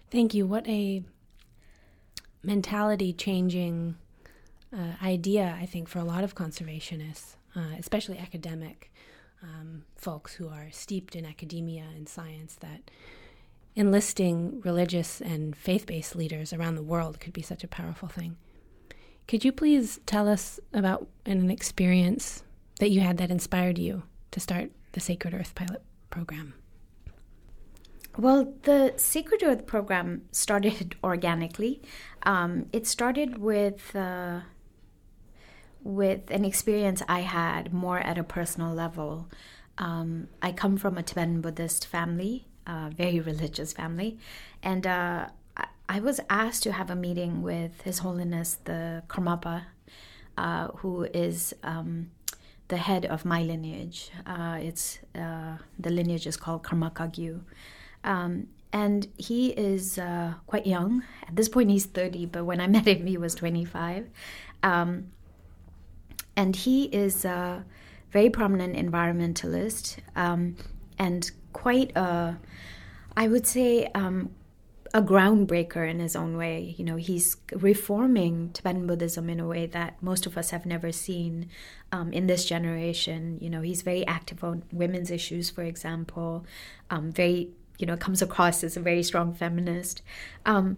Thank 0.09 0.35
you. 0.35 0.47
What 0.47 0.69
a 0.69 1.03
mentality 2.45 3.13
changing 3.13 3.97
uh, 4.73 4.93
idea, 5.03 5.59
I 5.61 5.67
think, 5.67 5.89
for 5.89 5.99
a 5.99 6.05
lot 6.05 6.23
of 6.23 6.37
conservationists, 6.37 7.35
uh, 7.57 7.75
especially 7.77 8.19
academic 8.19 8.93
um, 9.43 9.83
folks 9.97 10.35
who 10.35 10.49
are 10.49 10.69
steeped 10.71 11.17
in 11.17 11.27
academia 11.27 11.87
and 11.97 12.09
science, 12.09 12.55
that 12.61 12.89
enlisting 13.79 14.61
religious 14.63 15.21
and 15.21 15.55
faith 15.55 15.87
based 15.87 16.17
leaders 16.17 16.53
around 16.53 16.75
the 16.75 16.83
world 16.83 17.21
could 17.21 17.33
be 17.33 17.43
such 17.43 17.63
a 17.63 17.69
powerful 17.69 18.09
thing. 18.09 18.37
Could 19.29 19.45
you 19.45 19.53
please 19.53 20.01
tell 20.05 20.29
us 20.29 20.59
about 20.75 21.07
an 21.25 21.49
experience 21.49 22.43
that 22.81 22.91
you 22.91 23.01
had 23.03 23.19
that 23.19 23.31
inspired 23.31 23.79
you 23.79 24.03
to 24.33 24.41
start 24.41 24.73
the 24.93 25.01
Sacred 25.01 25.33
Earth 25.33 25.55
pilot 25.55 25.83
program? 26.11 26.55
Well, 28.17 28.53
the 28.63 28.95
Sacred 28.97 29.45
Earth 29.45 29.65
program 29.65 30.23
started 30.33 30.97
organically. 31.05 31.81
Um, 32.25 32.67
it 32.73 32.85
started 32.85 33.39
with 33.39 33.95
uh, 33.95 34.41
with 35.85 36.33
an 36.33 36.45
experience 36.45 37.01
I 37.09 37.21
had 37.21 37.73
more 37.73 38.01
at 38.01 38.19
a 38.19 38.25
personal 38.25 38.75
level. 38.75 39.29
Um, 39.79 40.27
I 40.43 40.51
come 40.51 40.77
from 40.77 40.99
a 40.99 41.05
Tibetan 41.05 41.41
Buddhist 41.41 41.87
family, 41.87 42.48
very 42.95 43.21
religious 43.21 43.73
family, 43.73 44.19
and 44.63 44.87
uh, 44.87 45.29
I 45.89 46.01
was 46.01 46.21
asked 46.29 46.63
to 46.65 46.73
have 46.73 46.91
a 46.91 46.97
meeting 46.97 47.43
with 47.43 47.81
His 47.83 47.99
Holiness 48.01 48.59
the 48.65 49.03
Karmapa, 49.09 49.65
uh, 50.37 50.69
who 50.77 51.05
is 51.05 51.55
um, 51.63 52.11
the 52.69 52.77
head 52.77 53.07
of 53.07 53.25
my 53.25 53.43
lineage. 53.43 54.11
Uh, 54.27 54.59
it's 54.61 54.99
uh, 55.15 55.57
the 55.79 55.91
lineage 55.91 56.27
is 56.27 56.37
called 56.37 56.63
Karma 56.63 56.91
Kagyu. 56.91 57.41
Um, 58.05 58.49
and 58.73 59.09
he 59.17 59.49
is 59.49 59.99
uh, 59.99 60.35
quite 60.47 60.67
young. 60.67 61.03
At 61.27 61.37
this 61.37 61.49
point, 61.49 61.71
he's 61.71 61.87
30, 61.87 62.27
but 62.27 62.45
when 62.45 62.61
I 62.61 62.67
met 62.77 62.87
him, 62.87 63.07
he 63.07 63.17
was 63.17 63.35
25. 63.35 64.11
Um, 64.63 65.11
and 66.37 66.55
he 66.55 66.85
is 66.85 67.25
a 67.25 67.65
very 68.11 68.31
prominent 68.31 68.77
environmentalist 68.77 69.97
um, 70.15 70.57
and 70.99 71.31
quite 71.59 71.91
a 71.97 72.37
I 73.17 73.27
would 73.27 73.47
say 73.47 73.87
um, 73.95 74.31
a 74.95 75.03
groundbreaker 75.03 75.89
in 75.89 75.99
his 75.99 76.15
own 76.15 76.37
way. 76.37 76.75
You 76.79 76.85
know, 76.85 76.97
he's 76.97 77.37
reforming 77.53 78.51
Tibetan 78.53 78.87
Buddhism 78.87 79.29
in 79.29 79.41
a 79.41 79.47
way 79.47 79.67
that 79.67 80.01
most 80.01 80.25
of 80.25 80.39
us 80.39 80.51
have 80.51 80.65
never 80.65 80.93
seen 80.93 81.49
um, 81.91 82.13
in 82.13 82.29
this 82.29 82.45
generation. 82.45 83.39
You 83.41 83.51
know, 83.51 83.61
he's 83.61 83.83
very 83.83 84.07
active 84.07 84.45
on 84.45 84.63
women's 84.73 85.11
issues, 85.11 85.51
for 85.51 85.63
example. 85.63 86.47
Um, 86.91 87.11
very, 87.11 87.51
you 87.79 87.87
know, 87.87 87.97
comes 87.97 88.23
across 88.23 88.63
as 88.63 88.77
a 88.77 88.81
very 88.81 89.03
strong 89.03 89.35
feminist. 89.35 90.01
Um, 90.47 90.77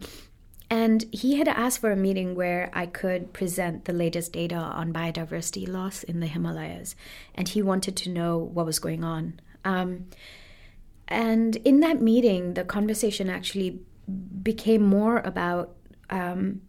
and 0.71 1.05
he 1.13 1.37
had 1.37 1.49
asked 1.49 1.81
for 1.81 1.93
a 1.93 1.97
meeting 1.97 2.35
where 2.35 2.71
I 2.73 2.87
could 2.87 3.33
present 3.33 3.85
the 3.85 3.93
latest 3.93 4.33
data 4.33 4.55
on 4.55 4.93
biodiversity 4.93 5.69
loss 5.69 6.05
in 6.05 6.21
the 6.21 6.27
Himalayas, 6.27 6.95
and 7.35 7.49
he 7.49 7.61
wanted 7.61 7.97
to 7.97 8.09
know 8.09 8.39
what 8.39 8.67
was 8.67 8.79
going 8.79 9.05
on. 9.05 9.41
And 11.11 11.57
in 11.57 11.81
that 11.81 12.01
meeting, 12.01 12.55
the 12.55 12.65
conversation 12.65 13.29
actually 13.29 13.81
became 14.43 14.83
more 14.83 15.19
about 15.19 15.77
um, 16.09 16.63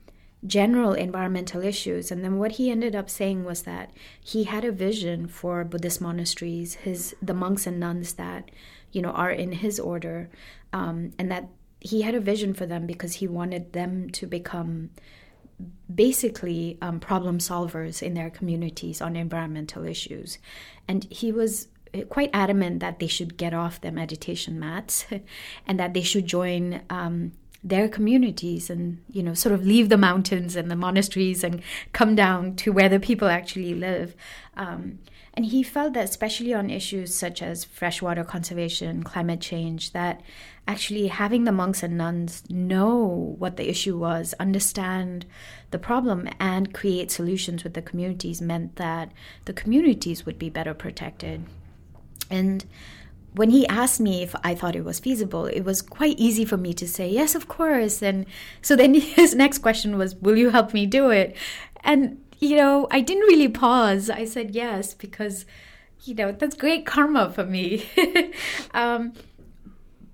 general 0.45 0.93
environmental 0.93 1.62
issues. 1.62 2.12
And 2.12 2.24
then 2.24 2.38
what 2.39 2.53
he 2.53 2.71
ended 2.71 2.95
up 2.95 3.10
saying 3.10 3.43
was 3.43 3.63
that 3.63 3.91
he 4.19 4.45
had 4.45 4.65
a 4.65 4.71
vision 4.71 5.27
for 5.27 5.63
Buddhist 5.63 6.01
monasteries, 6.01 6.75
his 6.75 7.15
the 7.21 7.33
monks 7.33 7.67
and 7.67 7.79
nuns 7.79 8.13
that 8.13 8.50
you 8.91 9.01
know 9.01 9.12
are 9.12 9.31
in 9.31 9.51
his 9.51 9.79
order, 9.79 10.29
um, 10.74 11.12
and 11.19 11.31
that 11.31 11.48
he 11.79 12.01
had 12.01 12.15
a 12.15 12.19
vision 12.19 12.53
for 12.53 12.65
them 12.65 12.86
because 12.86 13.15
he 13.15 13.27
wanted 13.27 13.74
them 13.74 14.10
to 14.12 14.25
become 14.27 14.89
basically 15.93 16.77
um, 16.81 17.00
problem 17.00 17.38
solvers 17.38 18.01
in 18.01 18.13
their 18.15 18.29
communities 18.29 19.01
on 19.01 19.15
environmental 19.15 19.86
issues. 19.86 20.39
And 20.88 21.05
he 21.12 21.31
was 21.31 21.67
quite 22.10 22.29
adamant 22.33 22.79
that 22.79 23.00
they 23.00 23.07
should 23.07 23.38
get 23.38 23.53
off 23.53 23.81
their 23.81 23.91
meditation 23.91 24.60
mats 24.60 25.05
and 25.67 25.79
that 25.79 25.93
they 25.93 26.01
should 26.01 26.25
join 26.25 26.81
um, 26.89 27.31
their 27.63 27.88
communities 27.88 28.69
and 28.69 29.03
you 29.10 29.21
know 29.21 29.33
sort 29.33 29.53
of 29.53 29.65
leave 29.65 29.89
the 29.89 29.98
mountains 29.98 30.55
and 30.55 30.71
the 30.71 30.75
monasteries 30.75 31.43
and 31.43 31.62
come 31.93 32.15
down 32.15 32.55
to 32.55 32.71
where 32.71 32.89
the 32.89 33.00
people 33.00 33.27
actually 33.27 33.74
live. 33.75 34.15
Um, 34.55 35.00
and 35.33 35.45
he 35.45 35.63
felt 35.63 35.93
that 35.93 36.03
especially 36.03 36.53
on 36.53 36.69
issues 36.69 37.15
such 37.15 37.41
as 37.41 37.63
freshwater 37.63 38.24
conservation 38.24 39.03
climate 39.03 39.39
change 39.39 39.91
that 39.91 40.21
actually 40.67 41.07
having 41.07 41.45
the 41.45 41.51
monks 41.51 41.83
and 41.83 41.98
nuns 41.98 42.43
know 42.50 43.36
what 43.39 43.55
the 43.55 43.69
issue 43.69 43.98
was 43.98 44.33
understand 44.39 45.25
the 45.71 45.79
problem 45.79 46.27
and 46.39 46.74
create 46.74 47.12
solutions 47.12 47.63
with 47.63 47.75
the 47.75 47.81
communities 47.81 48.41
meant 48.41 48.75
that 48.75 49.12
the 49.45 49.53
communities 49.53 50.25
would 50.25 50.38
be 50.38 50.50
better 50.50 50.74
protected 50.74 51.45
and 52.31 52.65
when 53.33 53.50
he 53.50 53.67
asked 53.67 54.00
me 54.00 54.21
if 54.21 54.35
I 54.43 54.55
thought 54.55 54.75
it 54.75 54.83
was 54.83 55.00
feasible, 55.00 55.45
it 55.45 55.61
was 55.61 55.81
quite 55.81 56.19
easy 56.19 56.43
for 56.43 56.57
me 56.57 56.73
to 56.73 56.88
say, 56.88 57.09
yes, 57.09 57.33
of 57.35 57.47
course. 57.47 58.01
And 58.01 58.25
so 58.61 58.75
then 58.75 58.93
his 58.95 59.35
next 59.35 59.59
question 59.59 59.97
was, 59.97 60.15
will 60.15 60.38
you 60.38 60.50
help 60.50 60.73
me 60.73 60.85
do 60.85 61.09
it? 61.09 61.35
And, 61.83 62.23
you 62.39 62.55
know, 62.57 62.88
I 62.91 63.01
didn't 63.01 63.27
really 63.27 63.47
pause. 63.47 64.09
I 64.09 64.25
said 64.25 64.53
yes, 64.53 64.93
because, 64.93 65.45
you 66.03 66.13
know, 66.13 66.31
that's 66.31 66.55
great 66.55 66.85
karma 66.85 67.31
for 67.31 67.45
me. 67.45 67.85
um, 68.73 69.13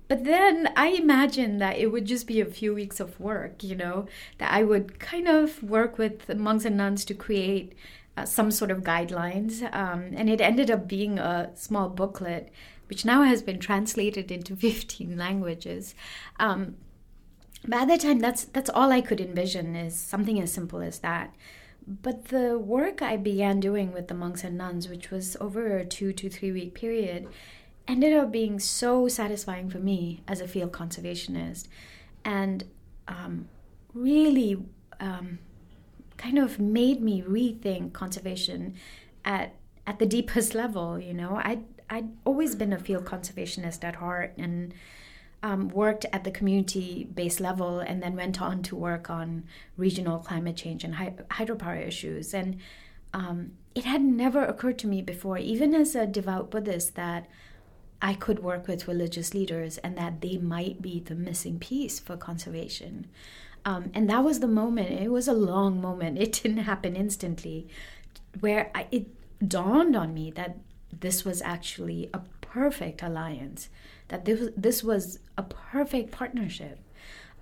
but 0.06 0.24
then 0.24 0.70
I 0.74 0.88
imagined 0.88 1.60
that 1.60 1.76
it 1.76 1.88
would 1.88 2.06
just 2.06 2.26
be 2.26 2.40
a 2.40 2.46
few 2.46 2.74
weeks 2.74 2.98
of 3.00 3.18
work, 3.20 3.62
you 3.62 3.74
know, 3.74 4.06
that 4.38 4.52
I 4.52 4.62
would 4.62 4.98
kind 4.98 5.28
of 5.28 5.62
work 5.62 5.98
with 5.98 6.34
monks 6.34 6.64
and 6.64 6.76
nuns 6.76 7.04
to 7.06 7.14
create 7.14 7.74
uh, 8.18 8.24
some 8.24 8.50
sort 8.50 8.70
of 8.70 8.82
guidelines. 8.82 9.62
Um, 9.74 10.12
and 10.16 10.28
it 10.28 10.40
ended 10.40 10.70
up 10.70 10.88
being 10.88 11.18
a 11.18 11.50
small 11.54 11.88
booklet, 11.88 12.50
which 12.88 13.04
now 13.04 13.22
has 13.22 13.42
been 13.42 13.58
translated 13.58 14.30
into 14.30 14.56
15 14.68 15.16
languages. 15.16 15.94
Um, 16.38 16.76
but 17.64 17.80
at 17.82 17.88
the 17.88 17.98
time, 17.98 18.20
that's 18.20 18.44
that's 18.44 18.70
all 18.70 18.92
I 18.92 19.00
could 19.00 19.20
envision 19.20 19.74
is 19.74 19.96
something 19.98 20.40
as 20.40 20.52
simple 20.52 20.80
as 20.80 21.00
that. 21.00 21.34
but 21.86 22.26
the 22.26 22.58
work 22.58 23.00
I 23.02 23.16
began 23.16 23.60
doing 23.60 23.92
with 23.92 24.08
the 24.08 24.14
monks 24.14 24.44
and 24.44 24.58
nuns, 24.58 24.88
which 24.88 25.10
was 25.10 25.36
over 25.40 25.78
a 25.78 25.84
two 25.86 26.12
to 26.12 26.28
three 26.30 26.52
week 26.52 26.74
period, 26.74 27.26
ended 27.86 28.12
up 28.12 28.30
being 28.30 28.58
so 28.58 29.08
satisfying 29.08 29.70
for 29.70 29.78
me 29.78 30.22
as 30.28 30.40
a 30.40 30.48
field 30.48 30.72
conservationist 30.72 31.66
and 32.24 32.64
um, 33.08 33.48
really 33.94 34.58
um, 35.00 35.38
kind 36.18 36.38
of 36.38 36.58
made 36.58 37.00
me 37.00 37.22
rethink 37.22 37.92
conservation 37.92 38.74
at 39.24 39.54
at 39.86 39.98
the 39.98 40.06
deepest 40.16 40.54
level 40.54 40.98
you 40.98 41.14
know 41.14 41.36
i 41.36 41.58
I'd 41.90 42.10
always 42.24 42.54
been 42.54 42.72
a 42.72 42.78
field 42.78 43.04
conservationist 43.04 43.82
at 43.82 43.96
heart 43.96 44.34
and 44.36 44.74
um, 45.42 45.68
worked 45.68 46.04
at 46.12 46.24
the 46.24 46.30
community 46.30 47.08
based 47.14 47.40
level 47.40 47.80
and 47.80 48.02
then 48.02 48.16
went 48.16 48.42
on 48.42 48.62
to 48.64 48.76
work 48.76 49.08
on 49.08 49.44
regional 49.76 50.18
climate 50.18 50.56
change 50.56 50.84
and 50.84 50.96
hy- 50.96 51.14
hydropower 51.30 51.86
issues. 51.86 52.34
And 52.34 52.58
um, 53.14 53.52
it 53.74 53.84
had 53.84 54.02
never 54.02 54.44
occurred 54.44 54.78
to 54.80 54.86
me 54.86 55.00
before, 55.00 55.38
even 55.38 55.74
as 55.74 55.94
a 55.94 56.06
devout 56.06 56.50
Buddhist, 56.50 56.94
that 56.96 57.26
I 58.02 58.14
could 58.14 58.40
work 58.40 58.68
with 58.68 58.88
religious 58.88 59.32
leaders 59.32 59.78
and 59.78 59.96
that 59.96 60.20
they 60.20 60.36
might 60.38 60.82
be 60.82 61.00
the 61.00 61.14
missing 61.14 61.58
piece 61.58 61.98
for 61.98 62.16
conservation. 62.16 63.06
Um, 63.68 63.90
and 63.92 64.08
that 64.08 64.24
was 64.24 64.40
the 64.40 64.48
moment, 64.48 64.98
it 64.98 65.12
was 65.12 65.28
a 65.28 65.34
long 65.34 65.78
moment, 65.78 66.16
it 66.16 66.32
didn't 66.42 66.64
happen 66.64 66.96
instantly, 66.96 67.68
where 68.40 68.70
I, 68.74 68.86
it 68.90 69.08
dawned 69.46 69.94
on 69.94 70.14
me 70.14 70.30
that 70.30 70.56
this 70.90 71.22
was 71.22 71.42
actually 71.42 72.08
a 72.14 72.22
perfect 72.40 73.02
alliance, 73.02 73.68
that 74.08 74.24
this, 74.24 74.48
this 74.56 74.82
was 74.82 75.18
a 75.36 75.42
perfect 75.42 76.12
partnership. 76.12 76.78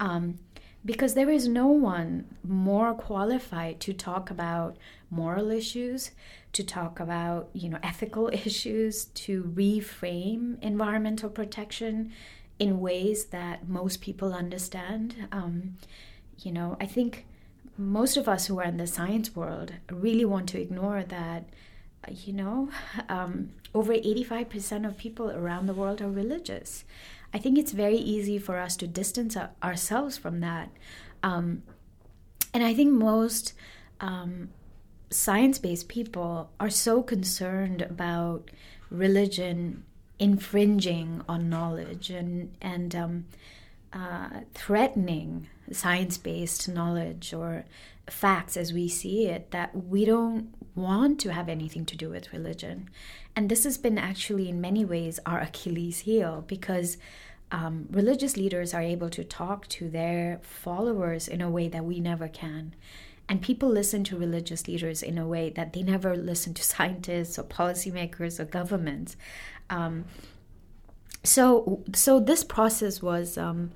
Um, 0.00 0.40
because 0.84 1.14
there 1.14 1.30
is 1.30 1.46
no 1.46 1.68
one 1.68 2.24
more 2.42 2.92
qualified 2.92 3.78
to 3.82 3.92
talk 3.92 4.28
about 4.28 4.76
moral 5.10 5.52
issues, 5.52 6.10
to 6.52 6.64
talk 6.64 6.98
about 6.98 7.50
you 7.52 7.68
know 7.68 7.78
ethical 7.84 8.28
issues, 8.32 9.04
to 9.26 9.44
reframe 9.44 10.60
environmental 10.60 11.30
protection 11.30 12.12
in 12.58 12.80
ways 12.80 13.26
that 13.26 13.68
most 13.68 14.00
people 14.00 14.32
understand. 14.32 15.28
Um, 15.30 15.76
you 16.40 16.52
know, 16.52 16.76
I 16.80 16.86
think 16.86 17.26
most 17.78 18.16
of 18.16 18.28
us 18.28 18.46
who 18.46 18.58
are 18.58 18.64
in 18.64 18.76
the 18.76 18.86
science 18.86 19.36
world 19.36 19.72
really 19.90 20.24
want 20.24 20.48
to 20.50 20.60
ignore 20.60 21.02
that 21.04 21.44
you 22.10 22.32
know, 22.32 22.68
um, 23.08 23.50
over 23.74 23.92
85% 23.92 24.86
of 24.86 24.96
people 24.96 25.30
around 25.30 25.66
the 25.66 25.74
world 25.74 26.00
are 26.00 26.10
religious. 26.10 26.84
I 27.34 27.38
think 27.38 27.58
it's 27.58 27.72
very 27.72 27.96
easy 27.96 28.38
for 28.38 28.58
us 28.58 28.76
to 28.76 28.86
distance 28.86 29.36
ourselves 29.62 30.16
from 30.16 30.40
that. 30.40 30.70
Um, 31.22 31.62
and 32.54 32.62
I 32.64 32.72
think 32.72 32.92
most 32.92 33.52
um, 34.00 34.50
science 35.10 35.58
based 35.58 35.88
people 35.88 36.50
are 36.58 36.70
so 36.70 37.02
concerned 37.02 37.82
about 37.82 38.50
religion 38.90 39.84
infringing 40.18 41.22
on 41.28 41.50
knowledge 41.50 42.08
and, 42.08 42.54
and 42.62 42.94
um, 42.94 43.26
uh, 43.92 44.40
threatening 44.54 45.48
science 45.72 46.18
based 46.18 46.68
knowledge 46.68 47.32
or 47.34 47.64
facts 48.08 48.56
as 48.56 48.72
we 48.72 48.88
see 48.88 49.26
it 49.26 49.50
that 49.50 49.74
we 49.74 50.04
don't 50.04 50.54
want 50.74 51.18
to 51.20 51.32
have 51.32 51.48
anything 51.48 51.84
to 51.86 51.96
do 51.96 52.08
with 52.10 52.32
religion. 52.32 52.88
And 53.34 53.48
this 53.48 53.64
has 53.64 53.76
been 53.78 53.98
actually, 53.98 54.48
in 54.48 54.60
many 54.60 54.84
ways, 54.84 55.18
our 55.26 55.40
Achilles 55.40 56.00
heel 56.00 56.44
because 56.46 56.96
um, 57.50 57.86
religious 57.90 58.36
leaders 58.36 58.74
are 58.74 58.82
able 58.82 59.10
to 59.10 59.24
talk 59.24 59.68
to 59.68 59.88
their 59.88 60.40
followers 60.42 61.28
in 61.28 61.40
a 61.40 61.50
way 61.50 61.68
that 61.68 61.84
we 61.84 62.00
never 62.00 62.28
can. 62.28 62.74
And 63.28 63.42
people 63.42 63.68
listen 63.68 64.04
to 64.04 64.16
religious 64.16 64.68
leaders 64.68 65.02
in 65.02 65.18
a 65.18 65.26
way 65.26 65.50
that 65.50 65.72
they 65.72 65.82
never 65.82 66.16
listen 66.16 66.54
to 66.54 66.62
scientists 66.74 67.38
or 67.38 67.44
policymakers 67.44 68.38
or 68.38 68.44
governments. 68.44 69.16
Um, 69.68 70.04
so, 71.22 71.82
so 71.92 72.20
this 72.20 72.44
process 72.44 73.02
was 73.02 73.36
um, 73.36 73.72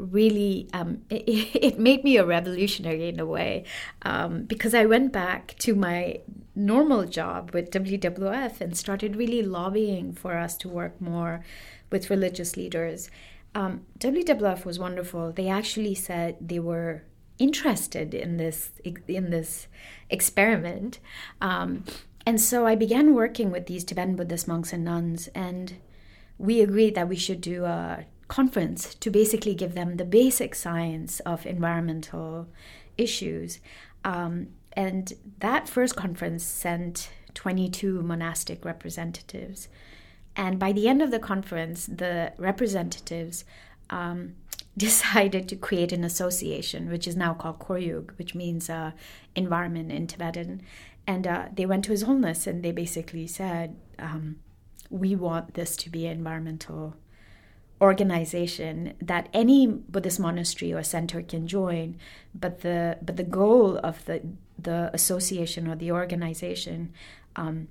really 0.00 0.68
um, 0.72 1.02
it, 1.10 1.54
it, 1.54 1.78
made 1.78 2.04
me 2.04 2.16
a 2.16 2.24
revolutionary 2.24 3.08
in 3.08 3.20
a 3.20 3.26
way 3.26 3.64
um, 4.02 4.44
because 4.44 4.74
I 4.74 4.86
went 4.86 5.12
back 5.12 5.54
to 5.58 5.74
my 5.74 6.20
normal 6.54 7.04
job 7.04 7.52
with 7.52 7.70
WWF 7.70 8.60
and 8.60 8.76
started 8.76 9.16
really 9.16 9.42
lobbying 9.42 10.12
for 10.12 10.36
us 10.36 10.56
to 10.58 10.68
work 10.68 11.00
more 11.00 11.44
with 11.90 12.10
religious 12.10 12.56
leaders. 12.56 13.10
Um, 13.54 13.86
WWF 13.98 14.64
was 14.64 14.78
wonderful. 14.78 15.32
They 15.32 15.48
actually 15.48 15.94
said 15.94 16.36
they 16.40 16.60
were 16.60 17.02
interested 17.38 18.14
in 18.14 18.36
this 18.36 18.70
in 18.84 19.30
this 19.30 19.66
experiment, 20.10 21.00
um, 21.40 21.84
and 22.26 22.40
so 22.40 22.66
I 22.66 22.74
began 22.74 23.14
working 23.14 23.50
with 23.50 23.66
these 23.66 23.82
Tibetan 23.82 24.14
Buddhist 24.14 24.46
monks 24.46 24.72
and 24.72 24.84
nuns, 24.84 25.28
and 25.28 25.74
we 26.38 26.60
agreed 26.60 26.94
that 26.94 27.08
we 27.08 27.16
should 27.16 27.40
do 27.40 27.64
a 27.64 28.04
conference 28.30 28.94
to 28.94 29.10
basically 29.10 29.54
give 29.54 29.74
them 29.74 29.96
the 29.96 30.04
basic 30.04 30.54
science 30.54 31.18
of 31.20 31.44
environmental 31.44 32.46
issues. 32.96 33.58
Um, 34.04 34.50
and 34.72 35.12
that 35.40 35.68
first 35.68 35.96
conference 35.96 36.44
sent 36.44 37.10
22 37.34 38.02
monastic 38.02 38.64
representatives. 38.64 39.68
And 40.36 40.60
by 40.60 40.70
the 40.70 40.86
end 40.86 41.02
of 41.02 41.10
the 41.10 41.18
conference, 41.18 41.86
the 41.86 42.32
representatives 42.38 43.44
um, 43.90 44.36
decided 44.76 45.48
to 45.48 45.56
create 45.56 45.92
an 45.92 46.04
association, 46.04 46.88
which 46.88 47.08
is 47.08 47.16
now 47.16 47.34
called 47.34 47.58
Khoryug, 47.58 48.16
which 48.16 48.36
means 48.36 48.70
uh, 48.70 48.92
environment 49.34 49.90
in 49.90 50.06
Tibetan. 50.06 50.62
And 51.04 51.26
uh, 51.26 51.46
they 51.52 51.66
went 51.66 51.84
to 51.86 51.90
His 51.90 52.02
Holiness 52.02 52.46
and 52.46 52.62
they 52.62 52.70
basically 52.70 53.26
said, 53.26 53.74
um, 53.98 54.36
We 54.88 55.16
want 55.16 55.54
this 55.54 55.74
to 55.78 55.90
be 55.90 56.06
environmental 56.06 56.94
organization 57.80 58.94
that 59.00 59.28
any 59.32 59.66
Buddhist 59.66 60.20
monastery 60.20 60.72
or 60.72 60.82
center 60.82 61.22
can 61.22 61.46
join, 61.46 61.96
but 62.34 62.60
the 62.60 62.98
but 63.02 63.16
the 63.16 63.24
goal 63.24 63.78
of 63.78 64.04
the 64.04 64.22
the 64.58 64.90
association 64.92 65.66
or 65.66 65.76
the 65.76 65.90
organization 65.90 66.92
um, 67.36 67.68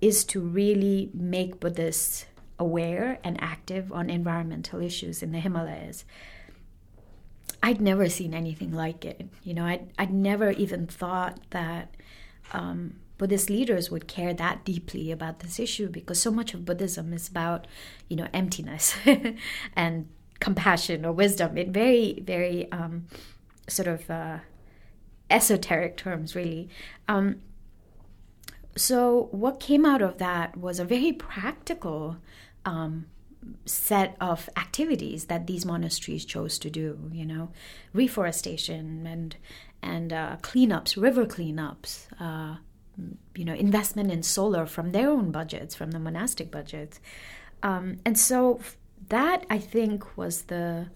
is 0.00 0.24
to 0.24 0.40
really 0.40 1.10
make 1.12 1.60
Buddhists 1.60 2.26
aware 2.58 3.18
and 3.24 3.40
active 3.42 3.92
on 3.92 4.08
environmental 4.08 4.80
issues 4.80 5.22
in 5.22 5.32
the 5.32 5.40
Himalayas. 5.40 6.04
I'd 7.62 7.80
never 7.80 8.08
seen 8.08 8.34
anything 8.34 8.72
like 8.72 9.04
it. 9.04 9.28
You 9.42 9.54
know, 9.54 9.64
I'd, 9.64 9.90
I'd 9.98 10.12
never 10.12 10.50
even 10.50 10.86
thought 10.86 11.38
that 11.50 11.94
um, 12.52 12.96
Buddhist 13.16 13.48
leaders 13.48 13.90
would 13.90 14.08
care 14.08 14.34
that 14.34 14.64
deeply 14.64 15.10
about 15.10 15.40
this 15.40 15.58
issue 15.58 15.88
because 15.88 16.20
so 16.20 16.30
much 16.30 16.52
of 16.54 16.64
Buddhism 16.64 17.12
is 17.12 17.28
about, 17.28 17.66
you 18.08 18.16
know, 18.16 18.28
emptiness 18.32 18.96
and 19.76 20.08
compassion 20.40 21.04
or 21.04 21.12
wisdom 21.12 21.56
in 21.56 21.72
very, 21.72 22.20
very 22.22 22.70
um, 22.72 23.06
sort 23.68 23.88
of 23.88 24.10
uh, 24.10 24.38
esoteric 25.30 25.96
terms, 25.96 26.34
really. 26.34 26.68
Um, 27.08 27.40
so, 28.76 29.28
what 29.30 29.60
came 29.60 29.86
out 29.86 30.02
of 30.02 30.18
that 30.18 30.56
was 30.56 30.80
a 30.80 30.84
very 30.84 31.12
practical 31.12 32.16
um, 32.64 33.06
set 33.64 34.16
of 34.20 34.48
activities 34.56 35.26
that 35.26 35.46
these 35.46 35.64
monasteries 35.64 36.24
chose 36.24 36.58
to 36.58 36.70
do. 36.70 37.10
You 37.12 37.24
know, 37.24 37.50
reforestation 37.92 39.06
and 39.06 39.36
and 39.82 40.12
uh, 40.12 40.36
cleanups, 40.42 41.00
river 41.00 41.26
cleanups. 41.26 42.06
Uh, 42.20 42.56
you 43.34 43.44
know 43.44 43.54
investment 43.54 44.10
in 44.10 44.22
solar 44.22 44.66
from 44.66 44.92
their 44.92 45.10
own 45.10 45.30
budgets 45.30 45.74
from 45.74 45.90
the 45.90 45.98
monastic 45.98 46.50
budgets. 46.50 47.00
Um, 47.62 47.98
and 48.04 48.18
so 48.18 48.60
that 49.08 49.44
i 49.50 49.58
think 49.58 50.16
was 50.16 50.42
the 50.42 50.86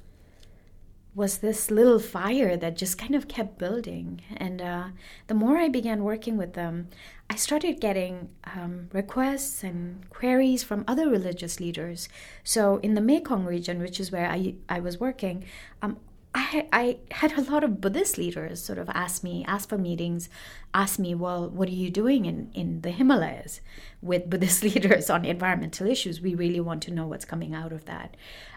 was 1.15 1.39
this 1.39 1.69
little 1.69 1.99
fire 1.99 2.57
that 2.57 2.77
just 2.77 2.97
kind 2.97 3.17
of 3.17 3.27
kept 3.27 3.59
building. 3.59 4.21
And 4.37 4.63
uh, 4.63 4.85
the 5.27 5.35
more 5.35 5.57
i 5.57 5.69
began 5.69 6.05
working 6.05 6.37
with 6.37 6.53
them 6.55 6.89
i 7.29 7.35
started 7.35 7.81
getting 7.81 8.29
um, 8.45 8.89
requests 8.93 9.65
and 9.65 10.09
queries 10.11 10.63
from 10.63 10.85
other 10.87 11.09
religious 11.09 11.59
leaders. 11.61 12.09
So 12.45 12.77
in 12.83 12.95
the 12.95 13.01
mekong 13.01 13.45
region 13.45 13.81
which 13.81 13.99
is 13.99 14.13
where 14.13 14.31
i, 14.31 14.55
I 14.69 14.81
was 14.81 15.01
working 15.01 15.45
um, 15.83 15.99
I, 16.35 16.69
I 16.73 16.99
had 17.11 17.37
a 17.39 17.43
lot 17.43 17.65
of 17.65 17.81
Buddhist 17.81 18.19
leaders 18.19 18.63
sort 18.63 18.79
of 18.79 18.89
ask 18.91 19.25
me, 19.25 19.45
ask 19.49 19.69
for 19.69 19.79
meetings, 19.79 20.29
ask 20.75 20.99
me, 20.99 21.15
well, 21.15 21.49
what 21.49 21.69
are 21.69 21.73
you 21.73 21.91
doing 21.91 22.27
in, 22.27 22.51
in 22.55 22.83
the 22.83 22.91
Himalayas 22.91 23.61
with 24.03 24.29
Buddhist 24.29 24.63
leaders 24.69 25.11
on 25.11 25.25
environmental 25.25 25.87
issues? 25.87 26.21
We 26.21 26.35
really 26.35 26.61
want 26.61 26.83
to 26.85 26.91
know 26.91 27.07
what's 27.07 27.25
coming 27.25 27.55
out 27.55 27.73
of 27.73 27.87
that. 27.87 28.17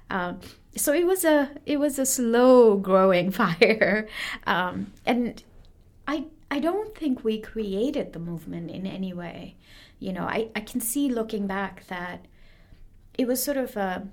Um, 0.09 0.41
so 0.75 0.93
it 0.93 1.05
was 1.05 1.23
a 1.23 1.51
it 1.65 1.79
was 1.79 1.97
a 1.97 2.05
slow 2.05 2.75
growing 2.75 3.31
fire, 3.41 4.07
um, 4.45 4.91
and 5.05 5.41
I 6.05 6.25
I 6.49 6.59
don't 6.59 6.93
think 6.93 7.23
we 7.23 7.39
created 7.39 8.11
the 8.11 8.19
movement 8.19 8.69
in 8.69 8.85
any 8.85 9.13
way. 9.13 9.55
You 9.99 10.11
know, 10.11 10.23
I, 10.23 10.49
I 10.53 10.59
can 10.59 10.81
see 10.81 11.07
looking 11.07 11.47
back 11.47 11.87
that 11.87 12.25
it 13.17 13.25
was 13.25 13.41
sort 13.41 13.57
of 13.57 13.77
a 13.77 14.07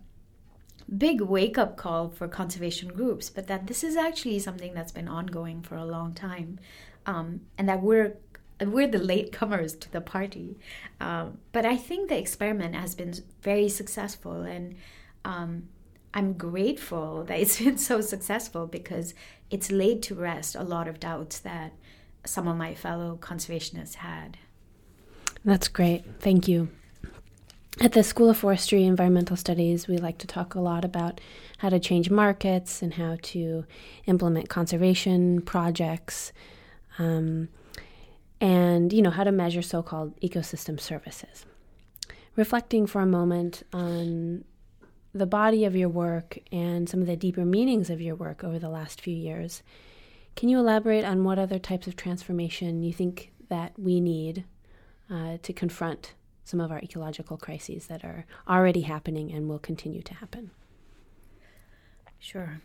big 0.97 1.21
wake 1.21 1.59
up 1.59 1.77
call 1.77 2.09
for 2.09 2.29
conservation 2.29 2.89
groups, 2.89 3.29
but 3.31 3.47
that 3.47 3.67
this 3.67 3.85
is 3.85 3.97
actually 3.97 4.39
something 4.39 4.75
that's 4.75 4.93
been 4.93 5.09
ongoing 5.09 5.63
for 5.63 5.77
a 5.77 5.85
long 5.85 6.15
time, 6.15 6.59
um, 7.07 7.41
and 7.57 7.69
that 7.69 7.83
we're 7.83 8.17
we're 8.61 8.89
the 8.89 8.99
latecomers 8.99 9.79
to 9.81 9.93
the 9.93 10.01
party. 10.01 10.59
Um, 11.01 11.39
but 11.53 11.65
I 11.65 11.77
think 11.77 12.09
the 12.09 12.19
experiment 12.19 12.75
has 12.75 12.95
been 12.95 13.15
very 13.43 13.69
successful, 13.69 14.43
and 14.43 14.75
um, 15.25 15.69
I'm 16.15 16.33
grateful 16.33 17.25
that 17.25 17.39
it's 17.39 17.61
been 17.63 17.79
so 17.79 18.01
successful 18.01 18.67
because 18.67 19.15
it's 19.51 19.71
laid 19.71 20.03
to 20.05 20.15
rest 20.15 20.55
a 20.55 20.63
lot 20.63 20.89
of 20.89 21.01
doubts 21.01 21.39
that 21.41 21.73
some 22.25 22.49
of 22.49 22.57
my 22.57 22.75
fellow 22.75 23.19
conservationists 23.21 23.97
had. 23.97 24.39
That's 25.45 25.69
great. 25.69 26.05
Thank 26.21 26.49
you. 26.49 26.69
At 27.81 27.93
the 27.93 28.03
School 28.03 28.29
of 28.29 28.37
Forestry 28.37 28.83
Environmental 28.83 29.37
Studies, 29.37 29.87
we 29.87 29.99
like 29.99 30.19
to 30.19 30.27
talk 30.27 30.57
a 30.57 30.61
lot 30.61 30.85
about 30.85 31.21
how 31.59 31.69
to 31.69 31.79
change 31.79 32.11
markets 32.11 32.83
and 32.83 32.95
how 32.95 33.19
to 33.23 33.67
implement 34.07 34.49
conservation 34.49 35.41
projects, 35.43 36.33
um, 36.99 37.49
and 38.41 38.93
you 38.93 39.01
know 39.01 39.11
how 39.11 39.23
to 39.23 39.31
measure 39.31 39.63
so-called 39.63 40.21
ecosystem 40.21 40.81
services. 40.81 41.47
Reflecting 42.35 42.85
for 42.85 43.01
a 43.01 43.07
moment 43.07 43.63
on 43.73 44.45
the 45.15 45.27
body 45.27 45.65
of 45.65 45.77
your 45.77 45.89
work 45.89 46.37
and 46.51 46.89
some 46.89 47.01
of 47.01 47.07
the 47.07 47.17
deeper 47.17 47.45
meanings 47.45 47.91
of 47.91 48.01
your 48.01 48.17
work 48.17 48.43
over 48.43 48.59
the 48.59 48.69
last 48.69 49.01
few 49.01 49.15
years, 49.15 49.63
can 50.35 50.49
you 50.49 50.59
elaborate 50.59 51.05
on 51.05 51.23
what 51.23 51.39
other 51.39 51.61
types 51.61 51.87
of 51.87 51.95
transformation 51.95 52.83
you 52.83 52.93
think 52.93 53.31
that 53.49 53.79
we 53.79 54.01
need 54.01 54.43
uh, 55.09 55.39
to 55.43 55.53
confront 55.53 56.15
some 56.49 56.61
of 56.61 56.71
our 56.71 56.79
ecological 56.79 57.37
crises 57.37 57.89
that 57.89 58.03
are 58.05 58.25
already 58.49 58.81
happening 58.81 59.31
and 59.31 59.49
will 59.49 59.59
continue 59.59 60.01
to 60.03 60.15
happen? 60.15 60.51
Sure. 62.19 62.63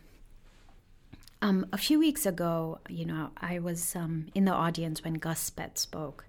Um, 1.42 1.66
a 1.70 1.76
few 1.76 1.98
weeks 1.98 2.24
ago, 2.24 2.80
you 2.88 3.04
know, 3.04 3.30
I 3.36 3.58
was 3.58 3.94
um, 3.94 4.28
in 4.34 4.46
the 4.46 4.52
audience 4.52 5.04
when 5.04 5.14
Gus 5.14 5.50
Speth 5.50 5.76
spoke. 5.76 6.24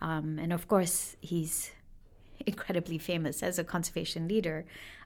Um, 0.00 0.38
and 0.38 0.50
of 0.52 0.66
course, 0.66 1.16
he's 1.20 1.70
incredibly 2.46 2.96
famous 2.96 3.42
as 3.42 3.58
a 3.58 3.64
conservation 3.64 4.26
leader, 4.26 4.64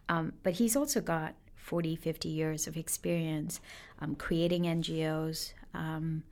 um, 0.08 0.34
but 0.44 0.54
he's 0.54 0.76
also 0.76 1.00
got 1.00 1.34
40, 1.56 1.96
50 1.96 2.28
years 2.28 2.68
of 2.68 2.76
experience 2.76 3.60
um, 4.00 4.14
creating 4.14 4.62
NGOs, 4.62 5.52
um, 5.74 6.22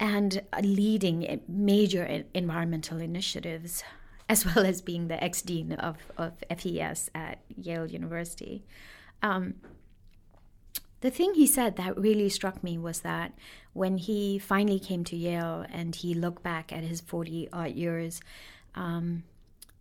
and 0.00 0.40
leading 0.62 1.42
major 1.46 2.24
environmental 2.32 2.98
initiatives, 2.98 3.84
as 4.30 4.46
well 4.54 4.64
as 4.64 4.80
being 4.80 5.08
the 5.08 5.22
ex 5.22 5.42
dean 5.42 5.72
of, 5.72 5.96
of 6.16 6.32
FES 6.56 7.10
at 7.14 7.40
Yale 7.56 7.86
University. 7.90 8.64
Um, 9.22 9.54
the 11.00 11.10
thing 11.10 11.34
he 11.34 11.46
said 11.46 11.76
that 11.76 11.98
really 11.98 12.28
struck 12.28 12.62
me 12.62 12.78
was 12.78 13.00
that 13.00 13.32
when 13.72 13.98
he 13.98 14.38
finally 14.38 14.78
came 14.78 15.02
to 15.04 15.16
Yale 15.16 15.66
and 15.70 15.96
he 15.96 16.14
looked 16.14 16.42
back 16.42 16.72
at 16.72 16.84
his 16.84 17.00
40 17.00 17.48
odd 17.52 17.72
years, 17.72 18.20
um, 18.74 19.24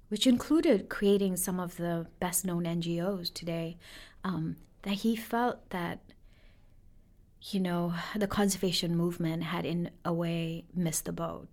which 0.07 0.25
included 0.25 0.89
creating 0.89 1.37
some 1.37 1.59
of 1.59 1.77
the 1.77 2.07
best 2.19 2.43
known 2.43 2.63
NGOs 2.63 3.31
today, 3.31 3.77
um, 4.23 4.55
that 4.81 4.95
he 5.03 5.15
felt 5.15 5.69
that 5.69 5.99
you 7.41 7.59
know, 7.59 7.93
the 8.15 8.27
conservation 8.27 8.95
movement 8.95 9.43
had 9.43 9.65
in 9.65 9.89
a 10.03 10.13
way 10.13 10.65
missed 10.75 11.05
the 11.05 11.13
boat. 11.13 11.47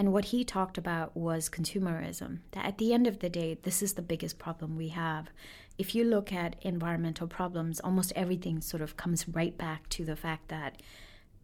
And 0.00 0.14
what 0.14 0.24
he 0.24 0.44
talked 0.44 0.78
about 0.78 1.14
was 1.14 1.50
consumerism. 1.50 2.38
That 2.52 2.64
at 2.64 2.78
the 2.78 2.94
end 2.94 3.06
of 3.06 3.18
the 3.18 3.28
day, 3.28 3.58
this 3.62 3.82
is 3.82 3.92
the 3.92 4.00
biggest 4.00 4.38
problem 4.38 4.74
we 4.74 4.88
have. 4.88 5.28
If 5.76 5.94
you 5.94 6.04
look 6.04 6.32
at 6.32 6.56
environmental 6.62 7.26
problems, 7.26 7.80
almost 7.80 8.14
everything 8.16 8.62
sort 8.62 8.80
of 8.80 8.96
comes 8.96 9.28
right 9.28 9.58
back 9.58 9.90
to 9.90 10.06
the 10.06 10.16
fact 10.16 10.48
that, 10.48 10.80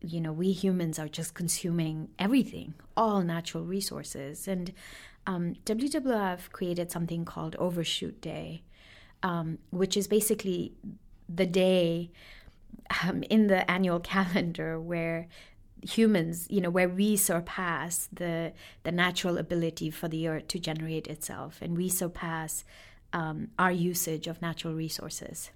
you 0.01 0.23
know, 0.23 0.33
we 0.33 0.53
humans 0.53 0.99
are 0.99 1.07
just 1.07 1.35
consuming 1.35 2.09
everything, 2.19 2.73
all 2.97 3.21
natural 3.21 3.63
resources. 3.63 4.49
And 4.49 4.73
um, 5.27 5.57
WWF 5.67 6.51
created 6.51 6.91
something 6.91 7.27
called 7.27 7.57
Overshoot 7.57 8.23
Day, 8.23 8.63
um, 9.23 9.59
which 9.69 9.99
is 9.99 10.09
basically 10.09 10.73
the 11.29 11.45
day 11.45 12.11
um, 13.03 13.23
in 13.25 13.49
the 13.49 13.71
annual 13.71 14.01
calendar 14.15 14.81
where 14.81 15.29
humans 15.87 16.47
you 16.51 16.61
know 16.61 16.71
where 16.71 16.89
we 16.89 17.17
surpass 17.17 18.09
the 18.13 18.53
the 18.83 18.93
natural 18.93 19.39
ability 19.39 19.91
for 19.91 20.09
the 20.09 20.29
earth 20.29 20.49
to 20.49 20.59
generate 20.59 21.07
itself 21.07 21.59
and 21.63 21.77
we 21.77 21.89
surpass 21.89 22.65
um, 23.13 23.49
our 23.59 23.73
usage 23.73 24.27
of 24.27 24.43
natural 24.43 24.75
resources. 24.75 25.51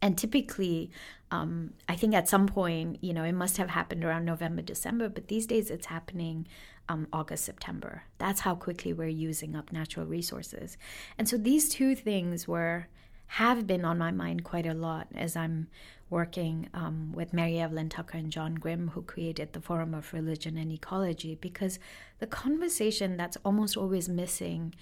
And 0.00 0.18
typically 0.18 0.90
um, 1.30 1.72
i 1.88 1.94
think 1.94 2.12
at 2.14 2.28
some 2.28 2.46
point 2.46 2.98
you 3.00 3.12
know 3.14 3.24
it 3.24 3.32
must 3.32 3.56
have 3.56 3.70
happened 3.70 4.04
around 4.04 4.24
november 4.24 4.60
december 4.60 5.08
but 5.08 5.28
these 5.28 5.46
days 5.46 5.70
it's 5.70 5.86
happening 5.86 6.46
um, 6.88 7.06
august 7.12 7.44
september. 7.44 8.02
That's 8.18 8.40
how 8.40 8.54
quickly 8.54 8.92
we're 8.92 9.08
using 9.08 9.54
up 9.56 9.72
natural 9.72 10.06
resources. 10.06 10.76
And 11.16 11.28
so 11.28 11.36
these 11.36 11.68
two 11.68 11.94
things 11.94 12.48
were 12.48 12.88
have 13.26 13.66
been 13.66 13.84
on 13.84 13.96
my 13.96 14.10
mind 14.10 14.44
quite 14.44 14.66
a 14.66 14.74
lot 14.74 15.06
as 15.14 15.36
i'm 15.36 15.66
working 16.12 16.68
um, 16.74 17.10
with 17.12 17.32
Mary 17.32 17.58
Evelyn 17.58 17.88
Tucker 17.88 18.18
and 18.18 18.30
John 18.30 18.54
Grim, 18.54 18.88
who 18.88 19.00
created 19.02 19.54
the 19.54 19.60
Forum 19.62 19.94
of 19.94 20.12
Religion 20.12 20.58
and 20.58 20.70
Ecology, 20.70 21.38
because 21.40 21.78
the 22.18 22.26
conversation 22.26 23.16
that's 23.16 23.38
almost 23.44 23.78
always 23.78 24.08
missing 24.08 24.74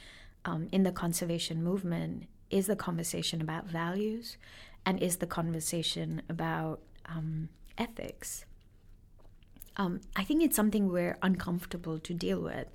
um, 0.45 0.69
in 0.73 0.83
the 0.83 0.90
conservation 0.90 1.62
movement 1.62 2.25
is 2.51 2.66
the 2.66 2.75
conversation 2.75 3.40
about 3.40 3.66
values 3.66 4.37
and 4.85 5.01
is 5.01 5.19
the 5.19 5.27
conversation 5.27 6.21
about 6.29 6.81
um, 7.07 7.49
ethics. 7.79 8.45
Um, 9.77 10.01
I 10.16 10.25
think 10.25 10.43
it's 10.43 10.57
something 10.57 10.88
we're 10.88 11.16
uncomfortable 11.23 12.01
to 12.01 12.12
deal 12.12 12.40
with. 12.40 12.66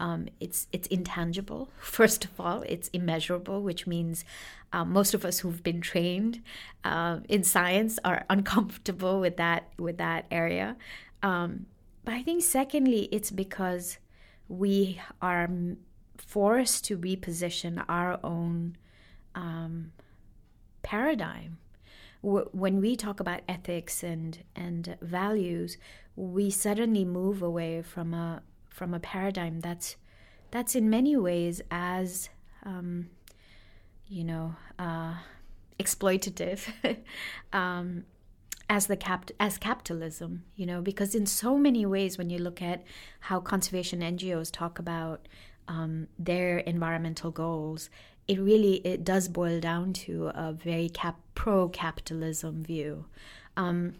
Um, 0.00 0.28
it's 0.40 0.68
it's 0.72 0.86
intangible. 0.88 1.70
First 1.78 2.24
of 2.24 2.40
all, 2.40 2.62
it's 2.62 2.88
immeasurable, 2.88 3.62
which 3.62 3.86
means 3.86 4.24
um, 4.72 4.92
most 4.92 5.14
of 5.14 5.24
us 5.24 5.40
who've 5.40 5.62
been 5.62 5.80
trained 5.80 6.42
uh, 6.84 7.18
in 7.28 7.42
science 7.44 7.98
are 8.04 8.24
uncomfortable 8.30 9.20
with 9.20 9.36
that 9.36 9.72
with 9.78 9.98
that 9.98 10.26
area. 10.30 10.76
Um, 11.22 11.66
but 12.04 12.14
I 12.14 12.22
think 12.22 12.42
secondly, 12.42 13.08
it's 13.12 13.30
because 13.30 13.98
we 14.48 15.00
are 15.20 15.48
forced 16.16 16.84
to 16.86 16.98
reposition 16.98 17.84
our 17.88 18.18
own 18.24 18.76
um, 19.34 19.92
paradigm. 20.82 21.58
when 22.22 22.80
we 22.80 22.96
talk 22.96 23.20
about 23.20 23.40
ethics 23.48 24.02
and 24.02 24.38
and 24.56 24.96
values, 25.00 25.76
we 26.16 26.50
suddenly 26.50 27.04
move 27.04 27.42
away 27.42 27.82
from 27.82 28.14
a 28.14 28.42
from 28.78 28.94
a 28.94 29.00
paradigm 29.00 29.58
that's 29.58 29.96
that's 30.52 30.76
in 30.76 30.88
many 30.88 31.16
ways 31.16 31.60
as 31.68 32.30
um, 32.64 33.10
you 34.06 34.22
know 34.22 34.54
uh, 34.78 35.14
exploitative 35.80 36.60
um, 37.52 38.04
as 38.70 38.86
the 38.86 38.96
cap 38.96 39.30
as 39.40 39.58
capitalism 39.58 40.44
you 40.54 40.64
know 40.64 40.80
because 40.80 41.12
in 41.16 41.26
so 41.26 41.58
many 41.58 41.84
ways 41.84 42.16
when 42.16 42.30
you 42.30 42.38
look 42.38 42.62
at 42.62 42.84
how 43.20 43.40
conservation 43.40 44.00
NGOs 44.00 44.50
talk 44.52 44.78
about 44.78 45.26
um, 45.66 46.06
their 46.16 46.58
environmental 46.58 47.32
goals 47.32 47.90
it 48.28 48.38
really 48.38 48.74
it 48.84 49.02
does 49.02 49.26
boil 49.26 49.58
down 49.58 49.92
to 49.92 50.28
a 50.28 50.52
very 50.52 50.88
cap 50.90 51.18
pro 51.34 51.68
capitalism 51.68 52.62
view. 52.62 53.06
Um, 53.56 53.94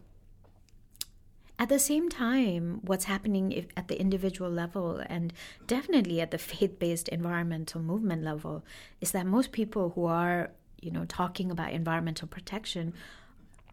at 1.59 1.69
the 1.69 1.79
same 1.79 2.09
time, 2.09 2.81
what's 2.83 3.05
happening 3.05 3.67
at 3.77 3.89
the 3.89 4.01
individual 4.01 4.51
level 4.51 5.03
and 5.07 5.33
definitely 5.67 6.21
at 6.21 6.31
the 6.31 6.39
faith 6.51 6.79
based 6.79 7.09
environmental 7.09 7.81
movement 7.81 8.23
level 8.23 8.65
is 9.01 9.11
that 9.11 9.27
most 9.27 9.51
people 9.51 9.91
who 9.91 10.05
are, 10.07 10.51
you 10.81 10.91
know, 10.91 11.05
talking 11.05 11.51
about 11.51 11.73
environmental 11.73 12.29
protection 12.29 12.95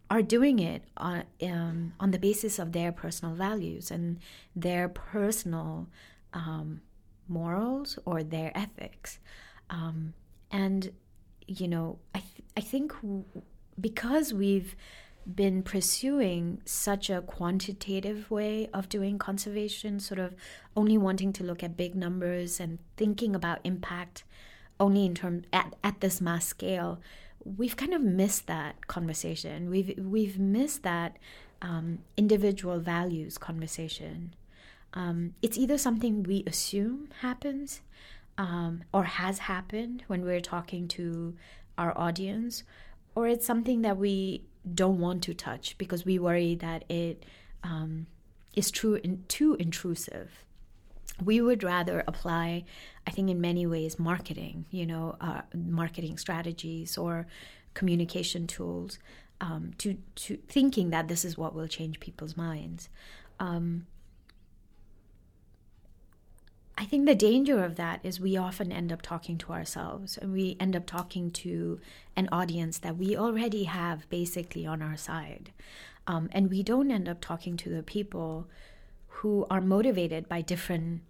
are 0.09 0.21
doing 0.21 0.59
it 0.59 0.83
on, 0.97 1.23
um, 1.43 1.93
on 1.99 2.11
the 2.11 2.19
basis 2.19 2.59
of 2.59 2.71
their 2.71 2.91
personal 2.91 3.35
values 3.35 3.91
and 3.91 4.19
their 4.55 4.87
personal 4.87 5.87
um, 6.33 6.81
morals 7.27 7.97
or 8.05 8.23
their 8.23 8.51
ethics. 8.55 9.19
Um, 9.69 10.13
and, 10.51 10.91
you 11.47 11.67
know, 11.67 11.99
I, 12.13 12.19
th- 12.19 12.49
I 12.57 12.61
think 12.61 12.93
because 13.79 14.33
we've 14.33 14.75
been 15.33 15.63
pursuing 15.63 16.61
such 16.65 17.09
a 17.09 17.21
quantitative 17.21 18.29
way 18.29 18.69
of 18.73 18.89
doing 18.89 19.17
conservation, 19.17 19.99
sort 19.99 20.19
of 20.19 20.35
only 20.75 20.97
wanting 20.97 21.33
to 21.33 21.43
look 21.43 21.63
at 21.63 21.75
big 21.75 21.95
numbers 21.95 22.59
and 22.59 22.79
thinking 22.95 23.35
about 23.35 23.59
impact 23.63 24.23
only 24.79 25.05
in 25.05 25.15
terms 25.15 25.45
at, 25.53 25.73
at 25.83 26.01
this 26.01 26.21
mass 26.21 26.45
scale, 26.45 26.99
we've 27.43 27.77
kind 27.77 27.93
of 27.93 28.01
missed 28.01 28.47
that 28.47 28.87
conversation. 28.87 29.69
We've 29.69 29.97
we've 29.97 30.39
missed 30.39 30.83
that 30.83 31.17
um, 31.61 31.99
individual 32.17 32.79
values 32.79 33.37
conversation. 33.37 34.33
Um, 34.93 35.33
it's 35.41 35.57
either 35.57 35.77
something 35.77 36.23
we 36.23 36.43
assume 36.47 37.09
happens 37.21 37.81
um, 38.37 38.83
or 38.93 39.03
has 39.03 39.39
happened 39.39 40.03
when 40.07 40.23
we're 40.23 40.41
talking 40.41 40.87
to 40.89 41.35
our 41.77 41.97
audience, 41.97 42.63
or 43.13 43.27
it's 43.27 43.45
something 43.45 43.81
that 43.81 43.97
we 43.97 44.43
don't 44.73 44.99
want 44.99 45.23
to 45.23 45.33
touch 45.33 45.77
because 45.77 46.05
we 46.05 46.19
worry 46.19 46.55
that 46.55 46.83
it 46.89 47.23
um, 47.63 48.07
is 48.55 48.71
true 48.71 48.95
in, 48.95 49.23
too 49.27 49.55
intrusive. 49.55 50.31
We 51.23 51.39
would 51.39 51.63
rather 51.63 52.03
apply, 52.07 52.65
I 53.07 53.11
think, 53.11 53.29
in 53.29 53.39
many 53.39 53.65
ways, 53.65 53.97
marketing, 53.97 54.65
you 54.71 54.85
know, 54.85 55.15
uh, 55.21 55.41
marketing 55.53 56.17
strategies 56.17 56.97
or 56.97 57.27
communication 57.73 58.47
tools 58.47 58.99
um, 59.39 59.71
to, 59.77 59.97
to 60.15 60.37
thinking 60.47 60.89
that 60.89 61.07
this 61.07 61.23
is 61.23 61.37
what 61.37 61.53
will 61.53 61.67
change 61.67 61.99
people's 61.99 62.35
minds. 62.35 62.89
Um, 63.39 63.85
I 66.77 66.85
think 66.85 67.05
the 67.05 67.15
danger 67.15 67.63
of 67.63 67.77
that 67.77 68.01
is 68.03 68.19
we 68.19 68.35
often 68.35 68.71
end 68.71 68.91
up 68.91 69.01
talking 69.01 69.37
to 69.39 69.53
ourselves 69.53 70.17
and 70.17 70.33
we 70.33 70.57
end 70.59 70.75
up 70.75 70.85
talking 70.85 71.31
to 71.31 71.79
an 72.15 72.27
audience 72.31 72.79
that 72.79 72.97
we 72.97 73.15
already 73.15 73.63
have 73.63 74.09
basically 74.09 74.65
on 74.65 74.81
our 74.81 74.97
side. 74.97 75.53
Um, 76.05 76.29
and 76.33 76.49
we 76.49 76.63
don't 76.63 76.91
end 76.91 77.07
up 77.07 77.21
talking 77.21 77.55
to 77.57 77.69
the 77.69 77.81
people 77.81 78.47
who 79.07 79.47
are 79.49 79.61
motivated 79.61 80.27
by 80.27 80.41
different 80.41 81.01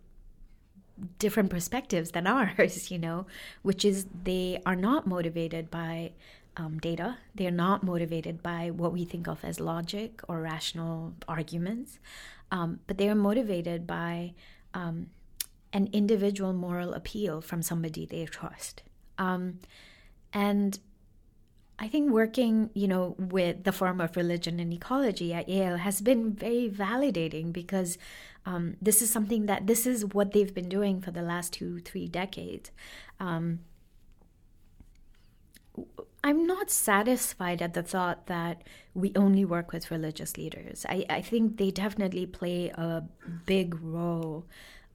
different 1.19 1.49
perspectives 1.49 2.11
than 2.11 2.25
ours 2.35 2.89
you 2.89 2.97
know 2.97 3.25
which 3.63 3.83
is 3.83 4.05
they 4.23 4.61
are 4.65 4.77
not 4.77 5.05
motivated 5.05 5.69
by 5.69 6.11
um, 6.55 6.79
data 6.79 7.17
they're 7.33 7.51
not 7.51 7.83
motivated 7.83 8.41
by 8.41 8.69
what 8.69 8.93
we 8.93 9.03
think 9.03 9.27
of 9.27 9.43
as 9.43 9.59
logic 9.59 10.21
or 10.29 10.39
rational 10.39 11.13
arguments 11.27 11.99
um, 12.51 12.79
but 12.87 12.97
they 12.97 13.09
are 13.09 13.15
motivated 13.15 13.85
by 13.85 14.33
um, 14.73 15.07
an 15.75 15.87
individual 15.91 16.53
moral 16.53 16.93
appeal 16.93 17.41
from 17.41 17.61
somebody 17.61 18.05
they 18.05 18.25
trust 18.25 18.81
um, 19.17 19.59
and 20.33 20.79
I 21.77 21.87
think 21.89 22.11
working, 22.11 22.69
you 22.73 22.87
know, 22.87 23.15
with 23.17 23.63
the 23.65 23.73
Forum 23.73 23.99
of 23.99 24.15
Religion 24.15 24.59
and 24.59 24.71
Ecology 24.71 25.33
at 25.33 25.49
Yale 25.49 25.77
has 25.77 25.99
been 25.99 26.33
very 26.33 26.69
validating 26.69 27.51
because 27.51 27.97
um, 28.45 28.77
this 28.81 29.01
is 29.01 29.09
something 29.09 29.47
that 29.47 29.67
this 29.67 29.85
is 29.85 30.05
what 30.05 30.31
they've 30.31 30.53
been 30.53 30.69
doing 30.69 31.01
for 31.01 31.11
the 31.11 31.21
last 31.21 31.51
two, 31.51 31.79
three 31.79 32.07
decades. 32.07 32.71
Um, 33.19 33.59
I'm 36.23 36.47
not 36.47 36.71
satisfied 36.71 37.61
at 37.61 37.73
the 37.73 37.83
thought 37.83 38.27
that 38.27 38.63
we 38.93 39.11
only 39.15 39.43
work 39.43 39.73
with 39.73 39.91
religious 39.91 40.37
leaders. 40.37 40.85
I, 40.87 41.05
I 41.09 41.21
think 41.21 41.57
they 41.57 41.71
definitely 41.71 42.25
play 42.25 42.69
a 42.69 43.03
big 43.45 43.79
role 43.81 44.45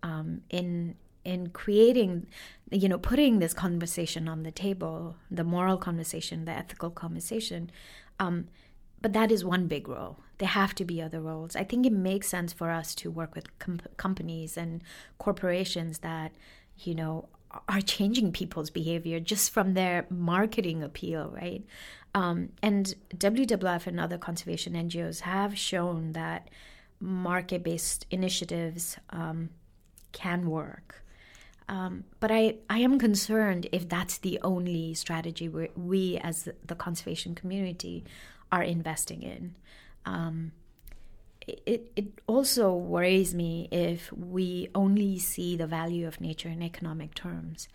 um, 0.02 0.42
in 0.50 0.96
in 1.24 1.48
creating 1.50 2.26
you 2.70 2.88
know 2.88 2.98
putting 2.98 3.40
this 3.40 3.52
conversation 3.52 4.26
on 4.26 4.42
the 4.42 4.50
table 4.50 5.16
the 5.30 5.44
moral 5.44 5.76
conversation 5.76 6.46
the 6.46 6.52
ethical 6.52 6.90
conversation 6.90 7.70
um, 8.18 8.48
but 9.00 9.12
that 9.14 9.32
is 9.32 9.44
one 9.44 9.66
big 9.66 9.88
role. 9.88 10.18
There 10.38 10.48
have 10.48 10.74
to 10.76 10.84
be 10.84 11.00
other 11.00 11.20
roles. 11.20 11.56
I 11.56 11.64
think 11.64 11.86
it 11.86 11.92
makes 11.92 12.28
sense 12.28 12.52
for 12.52 12.70
us 12.70 12.94
to 12.96 13.10
work 13.10 13.34
with 13.34 13.58
com- 13.58 13.80
companies 13.96 14.56
and 14.56 14.82
corporations 15.18 15.98
that 15.98 16.32
you 16.78 16.94
know 16.94 17.28
are 17.68 17.80
changing 17.80 18.30
people's 18.30 18.70
behavior 18.70 19.18
just 19.18 19.50
from 19.50 19.74
their 19.74 20.06
marketing 20.08 20.82
appeal 20.82 21.32
right? 21.34 21.64
Um, 22.14 22.50
and 22.62 22.94
wwf 23.16 23.86
and 23.86 24.00
other 24.00 24.18
conservation 24.18 24.74
ngos 24.74 25.20
have 25.20 25.58
shown 25.58 26.12
that 26.12 26.48
market-based 27.00 28.06
initiatives 28.10 28.98
um, 29.10 29.50
can 30.12 30.48
work 30.50 31.00
um, 31.70 32.02
but 32.18 32.32
I, 32.32 32.56
I 32.68 32.78
am 32.78 32.98
concerned 32.98 33.68
if 33.70 33.88
that's 33.88 34.18
the 34.18 34.40
only 34.42 34.92
strategy 34.94 35.48
we, 35.48 35.68
we 35.76 36.18
as 36.18 36.48
the 36.66 36.74
conservation 36.74 37.36
community 37.36 38.04
are 38.50 38.64
investing 38.64 39.22
in. 39.22 39.54
Um, 40.04 40.50
it, 41.46 41.92
it 41.94 42.06
also 42.26 42.74
worries 42.74 43.34
me 43.34 43.68
if 43.70 44.12
we 44.12 44.68
only 44.74 45.20
see 45.20 45.56
the 45.56 45.68
value 45.68 46.08
of 46.08 46.20
nature 46.20 46.48
in 46.48 46.60
economic 46.60 47.14
terms. 47.14 47.68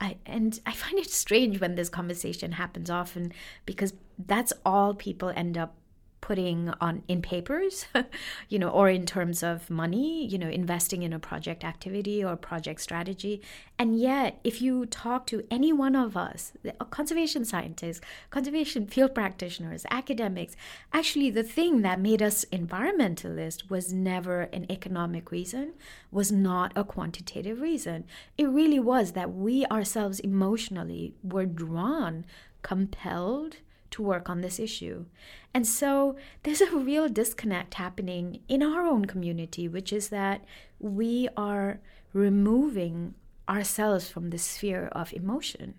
I, 0.00 0.16
and 0.24 0.58
I 0.64 0.72
find 0.72 0.98
it 0.98 1.10
strange 1.22 1.60
when 1.60 1.74
this 1.74 1.90
conversation 1.90 2.52
happens 2.52 2.88
often 2.88 3.34
because 3.66 3.92
that's 4.18 4.54
all 4.64 4.94
people 4.94 5.28
end 5.28 5.58
up 5.58 5.74
putting 6.22 6.70
on 6.80 7.02
in 7.08 7.20
papers 7.20 7.84
you 8.48 8.58
know 8.58 8.70
or 8.70 8.88
in 8.88 9.04
terms 9.04 9.42
of 9.42 9.68
money 9.68 10.24
you 10.26 10.38
know 10.38 10.48
investing 10.48 11.02
in 11.02 11.12
a 11.12 11.18
project 11.18 11.62
activity 11.64 12.24
or 12.24 12.34
project 12.36 12.80
strategy. 12.80 13.42
And 13.78 13.98
yet 13.98 14.40
if 14.44 14.62
you 14.62 14.86
talk 14.86 15.26
to 15.26 15.44
any 15.50 15.72
one 15.72 15.94
of 15.94 16.16
us 16.16 16.52
conservation 16.88 17.44
scientists 17.44 18.00
conservation 18.30 18.86
field 18.86 19.14
practitioners 19.14 19.84
academics 19.90 20.56
actually 20.94 21.28
the 21.28 21.42
thing 21.42 21.82
that 21.82 22.00
made 22.00 22.22
us 22.22 22.46
environmentalists 22.52 23.68
was 23.68 23.92
never 23.92 24.42
an 24.52 24.64
economic 24.70 25.30
reason 25.30 25.72
was 26.10 26.30
not 26.30 26.72
a 26.76 26.84
quantitative 26.84 27.60
reason. 27.60 28.04
It 28.38 28.48
really 28.48 28.78
was 28.78 29.12
that 29.12 29.32
we 29.32 29.66
ourselves 29.66 30.20
emotionally 30.20 31.14
were 31.22 31.46
drawn 31.46 32.24
compelled 32.62 33.56
to 33.92 34.02
work 34.02 34.28
on 34.28 34.40
this 34.40 34.58
issue. 34.58 35.06
And 35.54 35.66
so 35.66 36.16
there's 36.42 36.60
a 36.60 36.76
real 36.76 37.08
disconnect 37.08 37.74
happening 37.74 38.40
in 38.48 38.62
our 38.62 38.84
own 38.84 39.04
community, 39.04 39.68
which 39.68 39.92
is 39.92 40.08
that 40.08 40.44
we 40.78 41.28
are 41.36 41.80
removing 42.12 43.14
ourselves 43.48 44.08
from 44.08 44.30
the 44.30 44.38
sphere 44.38 44.88
of 44.92 45.12
emotion. 45.12 45.74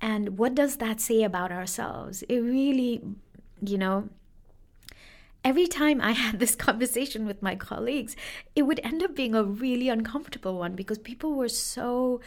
And 0.00 0.38
what 0.38 0.54
does 0.54 0.76
that 0.76 1.00
say 1.00 1.22
about 1.22 1.52
ourselves? 1.52 2.22
It 2.22 2.40
really, 2.40 3.02
you 3.62 3.76
know, 3.76 4.08
every 5.44 5.66
time 5.66 6.00
I 6.00 6.12
had 6.12 6.38
this 6.38 6.54
conversation 6.68 7.26
with 7.26 7.42
my 7.42 7.54
colleagues, 7.54 8.16
it 8.54 8.62
would 8.62 8.80
end 8.82 9.02
up 9.02 9.14
being 9.14 9.34
a 9.34 9.44
really 9.44 9.88
uncomfortable 9.88 10.58
one 10.58 10.74
because 10.74 10.98
people 10.98 11.34
were 11.34 11.48
so 11.48 12.20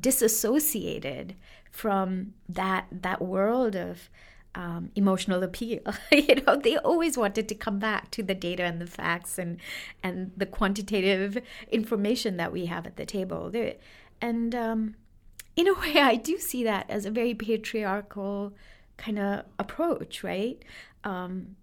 disassociated 0.00 1.34
from 1.70 2.34
that 2.48 2.86
that 2.90 3.22
world 3.22 3.74
of 3.74 4.10
um, 4.54 4.90
emotional 4.94 5.42
appeal. 5.42 5.80
you 6.12 6.36
know, 6.46 6.56
they 6.56 6.76
always 6.76 7.16
wanted 7.16 7.48
to 7.48 7.54
come 7.54 7.78
back 7.78 8.10
to 8.10 8.22
the 8.22 8.34
data 8.34 8.62
and 8.64 8.80
the 8.80 8.86
facts 8.86 9.38
and 9.38 9.58
and 10.02 10.32
the 10.36 10.46
quantitative 10.46 11.38
information 11.70 12.36
that 12.36 12.52
we 12.52 12.66
have 12.66 12.86
at 12.86 12.96
the 12.96 13.06
table. 13.06 13.50
There, 13.50 13.74
and 14.20 14.54
um, 14.54 14.94
in 15.56 15.68
a 15.68 15.74
way, 15.80 15.96
I 15.96 16.16
do 16.16 16.38
see 16.38 16.64
that 16.64 16.88
as 16.90 17.06
a 17.06 17.10
very 17.10 17.34
patriarchal 17.34 18.52
kind 18.96 19.18
of 19.18 19.44
approach, 19.58 20.22
right? 20.22 20.62
Um, 21.04 21.56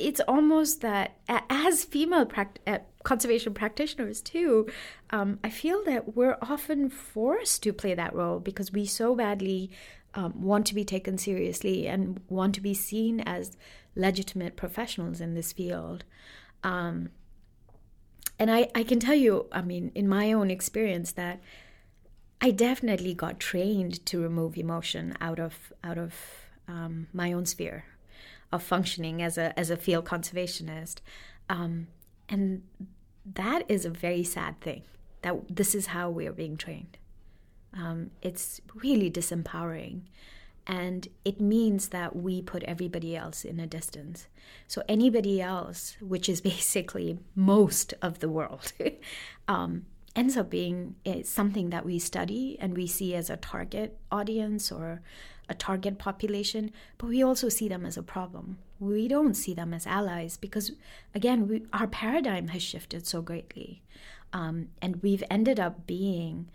it's 0.00 0.20
almost 0.26 0.80
that 0.80 1.16
as 1.48 1.84
female 1.84 2.26
pract- 2.26 2.58
uh, 2.66 2.78
conservation 3.02 3.54
practitioners 3.54 4.20
too 4.20 4.66
um, 5.10 5.38
i 5.44 5.50
feel 5.50 5.84
that 5.84 6.16
we're 6.16 6.36
often 6.42 6.88
forced 6.90 7.62
to 7.62 7.72
play 7.72 7.94
that 7.94 8.14
role 8.14 8.40
because 8.40 8.72
we 8.72 8.84
so 8.84 9.14
badly 9.14 9.70
um, 10.14 10.42
want 10.42 10.66
to 10.66 10.74
be 10.74 10.84
taken 10.84 11.18
seriously 11.18 11.86
and 11.86 12.20
want 12.28 12.54
to 12.56 12.60
be 12.60 12.74
seen 12.74 13.20
as 13.20 13.56
legitimate 13.94 14.56
professionals 14.56 15.20
in 15.20 15.34
this 15.34 15.52
field. 15.52 16.02
Um, 16.64 17.10
and 18.40 18.50
I, 18.50 18.68
I 18.74 18.82
can 18.82 18.98
tell 18.98 19.14
you 19.14 19.46
i 19.52 19.60
mean 19.60 19.92
in 19.94 20.08
my 20.08 20.32
own 20.32 20.50
experience 20.50 21.12
that 21.12 21.40
i 22.40 22.50
definitely 22.50 23.14
got 23.14 23.38
trained 23.38 24.04
to 24.06 24.20
remove 24.20 24.56
emotion 24.56 25.14
out 25.20 25.38
of 25.38 25.72
out 25.84 25.98
of 25.98 26.14
um, 26.66 27.06
my 27.12 27.32
own 27.32 27.44
sphere 27.46 27.84
of 28.52 28.62
functioning 28.62 29.22
as 29.22 29.38
a 29.38 29.58
as 29.58 29.70
a 29.70 29.76
field 29.76 30.04
conservationist, 30.04 30.96
um, 31.48 31.86
and 32.28 32.62
that 33.24 33.64
is 33.68 33.84
a 33.84 33.90
very 33.90 34.24
sad 34.24 34.60
thing. 34.60 34.82
That 35.22 35.54
this 35.54 35.74
is 35.74 35.88
how 35.88 36.10
we 36.10 36.26
are 36.26 36.32
being 36.32 36.56
trained. 36.56 36.96
Um, 37.74 38.10
it's 38.22 38.60
really 38.74 39.10
disempowering. 39.10 40.02
And 40.66 41.08
it 41.24 41.40
means 41.40 41.88
that 41.88 42.14
we 42.14 42.42
put 42.42 42.62
everybody 42.64 43.16
else 43.16 43.44
in 43.44 43.58
a 43.58 43.66
distance. 43.66 44.28
So, 44.68 44.82
anybody 44.88 45.40
else, 45.40 45.96
which 46.00 46.28
is 46.28 46.40
basically 46.52 47.18
most 47.34 47.94
of 48.02 48.20
the 48.20 48.28
world, 48.28 48.72
um, 49.48 49.86
ends 50.14 50.36
up 50.36 50.50
being 50.50 50.96
eh, 51.06 51.22
something 51.24 51.70
that 51.70 51.84
we 51.84 51.98
study 51.98 52.56
and 52.60 52.76
we 52.76 52.86
see 52.86 53.14
as 53.14 53.30
a 53.30 53.36
target 53.36 53.98
audience 54.10 54.70
or 54.70 55.02
a 55.50 55.54
target 55.54 55.98
population, 55.98 56.70
but 56.96 57.08
we 57.08 57.22
also 57.22 57.48
see 57.48 57.68
them 57.68 57.84
as 57.84 57.96
a 57.96 58.02
problem. 58.02 58.58
We 58.78 59.08
don't 59.08 59.34
see 59.34 59.52
them 59.52 59.74
as 59.74 59.86
allies 59.86 60.36
because, 60.36 60.70
again, 61.14 61.48
we, 61.48 61.66
our 61.72 61.88
paradigm 61.88 62.48
has 62.48 62.62
shifted 62.62 63.06
so 63.06 63.20
greatly. 63.20 63.82
Um, 64.32 64.68
and 64.80 65.02
we've 65.02 65.24
ended 65.28 65.58
up 65.58 65.86
being, 65.86 66.48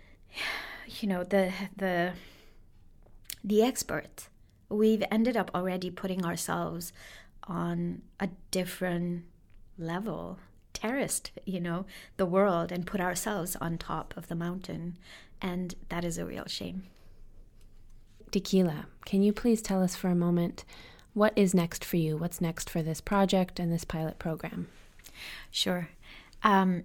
you 0.86 1.08
know, 1.08 1.24
the, 1.24 1.52
the, 1.76 2.12
the 3.42 3.62
expert. 3.62 4.28
We've 4.68 5.04
ended 5.10 5.36
up 5.36 5.50
already 5.54 5.90
putting 5.90 6.24
ourselves 6.24 6.92
on 7.48 8.02
a 8.20 8.28
different 8.50 9.24
level 9.78 10.38
terraced, 10.72 11.32
you 11.44 11.60
know, 11.60 11.86
the 12.18 12.26
world 12.26 12.70
and 12.70 12.86
put 12.86 13.00
ourselves 13.00 13.56
on 13.56 13.78
top 13.78 14.14
of 14.16 14.28
the 14.28 14.34
mountain. 14.34 14.96
And 15.42 15.74
that 15.88 16.04
is 16.04 16.18
a 16.18 16.24
real 16.24 16.46
shame. 16.46 16.84
Dekila, 18.32 18.86
can 19.04 19.22
you 19.22 19.32
please 19.32 19.62
tell 19.62 19.82
us 19.82 19.96
for 19.96 20.08
a 20.08 20.14
moment 20.14 20.64
what 21.14 21.32
is 21.36 21.54
next 21.54 21.84
for 21.84 21.96
you? 21.96 22.16
What's 22.16 22.40
next 22.40 22.68
for 22.68 22.82
this 22.82 23.00
project 23.00 23.58
and 23.58 23.72
this 23.72 23.84
pilot 23.84 24.18
program? 24.18 24.68
Sure. 25.50 25.88
Um, 26.42 26.84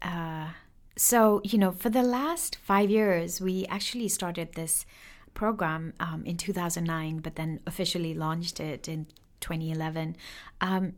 uh, 0.00 0.48
so, 0.96 1.40
you 1.44 1.58
know, 1.58 1.70
for 1.72 1.90
the 1.90 2.02
last 2.02 2.56
five 2.56 2.90
years, 2.90 3.40
we 3.40 3.66
actually 3.66 4.08
started 4.08 4.54
this 4.54 4.86
program 5.34 5.94
um, 6.00 6.22
in 6.24 6.36
2009, 6.36 7.18
but 7.18 7.36
then 7.36 7.60
officially 7.66 8.14
launched 8.14 8.60
it 8.60 8.88
in 8.88 9.06
2011. 9.40 10.16
Um, 10.60 10.94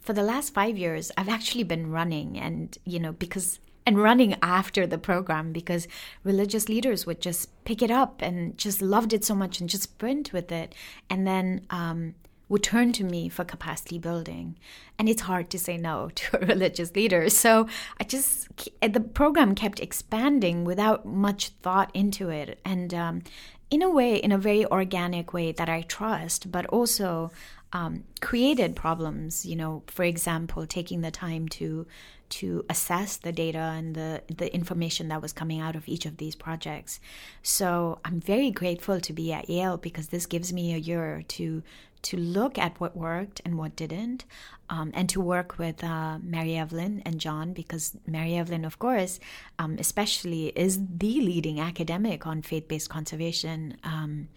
for 0.00 0.12
the 0.12 0.22
last 0.22 0.54
five 0.54 0.78
years, 0.78 1.10
I've 1.16 1.28
actually 1.28 1.64
been 1.64 1.90
running, 1.90 2.38
and 2.38 2.76
you 2.84 2.98
know, 2.98 3.12
because 3.12 3.60
and 3.86 3.98
running 3.98 4.36
after 4.42 4.86
the 4.86 4.98
program 4.98 5.52
because 5.52 5.88
religious 6.22 6.68
leaders 6.68 7.06
would 7.06 7.20
just 7.20 7.64
pick 7.64 7.82
it 7.82 7.90
up 7.90 8.20
and 8.22 8.56
just 8.58 8.82
loved 8.82 9.12
it 9.12 9.24
so 9.24 9.34
much 9.34 9.60
and 9.60 9.68
just 9.68 9.84
sprint 9.84 10.32
with 10.32 10.52
it, 10.52 10.74
and 11.08 11.26
then 11.26 11.66
um, 11.70 12.14
would 12.50 12.62
turn 12.64 12.92
to 12.92 13.04
me 13.04 13.28
for 13.28 13.44
capacity 13.44 13.98
building. 13.98 14.58
And 14.98 15.08
it's 15.08 15.22
hard 15.22 15.48
to 15.50 15.58
say 15.58 15.78
no 15.78 16.10
to 16.14 16.42
a 16.42 16.46
religious 16.46 16.94
leader. 16.94 17.30
So 17.30 17.68
I 17.98 18.04
just, 18.04 18.48
the 18.82 19.00
program 19.00 19.54
kept 19.54 19.80
expanding 19.80 20.64
without 20.64 21.06
much 21.06 21.50
thought 21.62 21.90
into 21.94 22.28
it. 22.28 22.58
And 22.64 22.92
um, 22.92 23.22
in 23.70 23.82
a 23.82 23.88
way, 23.88 24.16
in 24.16 24.32
a 24.32 24.38
very 24.38 24.66
organic 24.66 25.32
way 25.32 25.52
that 25.52 25.68
I 25.68 25.82
trust, 25.82 26.50
but 26.50 26.66
also 26.66 27.30
um, 27.72 28.02
created 28.20 28.74
problems. 28.74 29.46
You 29.46 29.54
know, 29.54 29.84
for 29.86 30.04
example, 30.04 30.66
taking 30.66 31.02
the 31.02 31.12
time 31.12 31.48
to 31.50 31.86
to 32.30 32.64
assess 32.70 33.16
the 33.16 33.32
data 33.32 33.58
and 33.58 33.94
the 33.94 34.22
the 34.28 34.52
information 34.54 35.08
that 35.08 35.20
was 35.20 35.32
coming 35.32 35.60
out 35.60 35.76
of 35.76 35.86
each 35.88 36.06
of 36.06 36.16
these 36.16 36.34
projects. 36.34 37.00
So 37.42 37.98
I'm 38.04 38.20
very 38.20 38.50
grateful 38.50 39.00
to 39.00 39.12
be 39.12 39.32
at 39.32 39.50
Yale 39.50 39.76
because 39.76 40.08
this 40.08 40.26
gives 40.26 40.52
me 40.52 40.72
a 40.74 40.78
year 40.78 41.22
to 41.28 41.62
to 42.02 42.16
look 42.16 42.56
at 42.56 42.80
what 42.80 42.96
worked 42.96 43.42
and 43.44 43.58
what 43.58 43.76
didn't, 43.76 44.24
um, 44.70 44.90
and 44.94 45.08
to 45.10 45.20
work 45.20 45.58
with 45.58 45.84
uh, 45.84 46.18
Mary 46.22 46.56
Evelyn 46.56 47.02
and 47.04 47.20
John 47.20 47.52
because 47.52 47.94
Mary 48.06 48.36
Evelyn, 48.36 48.64
of 48.64 48.78
course, 48.78 49.20
um, 49.58 49.76
especially 49.78 50.46
is 50.56 50.80
the 50.98 51.20
leading 51.20 51.60
academic 51.60 52.26
on 52.26 52.40
faith 52.40 52.68
based 52.68 52.88
conservation 52.88 53.76
um, 53.84 54.28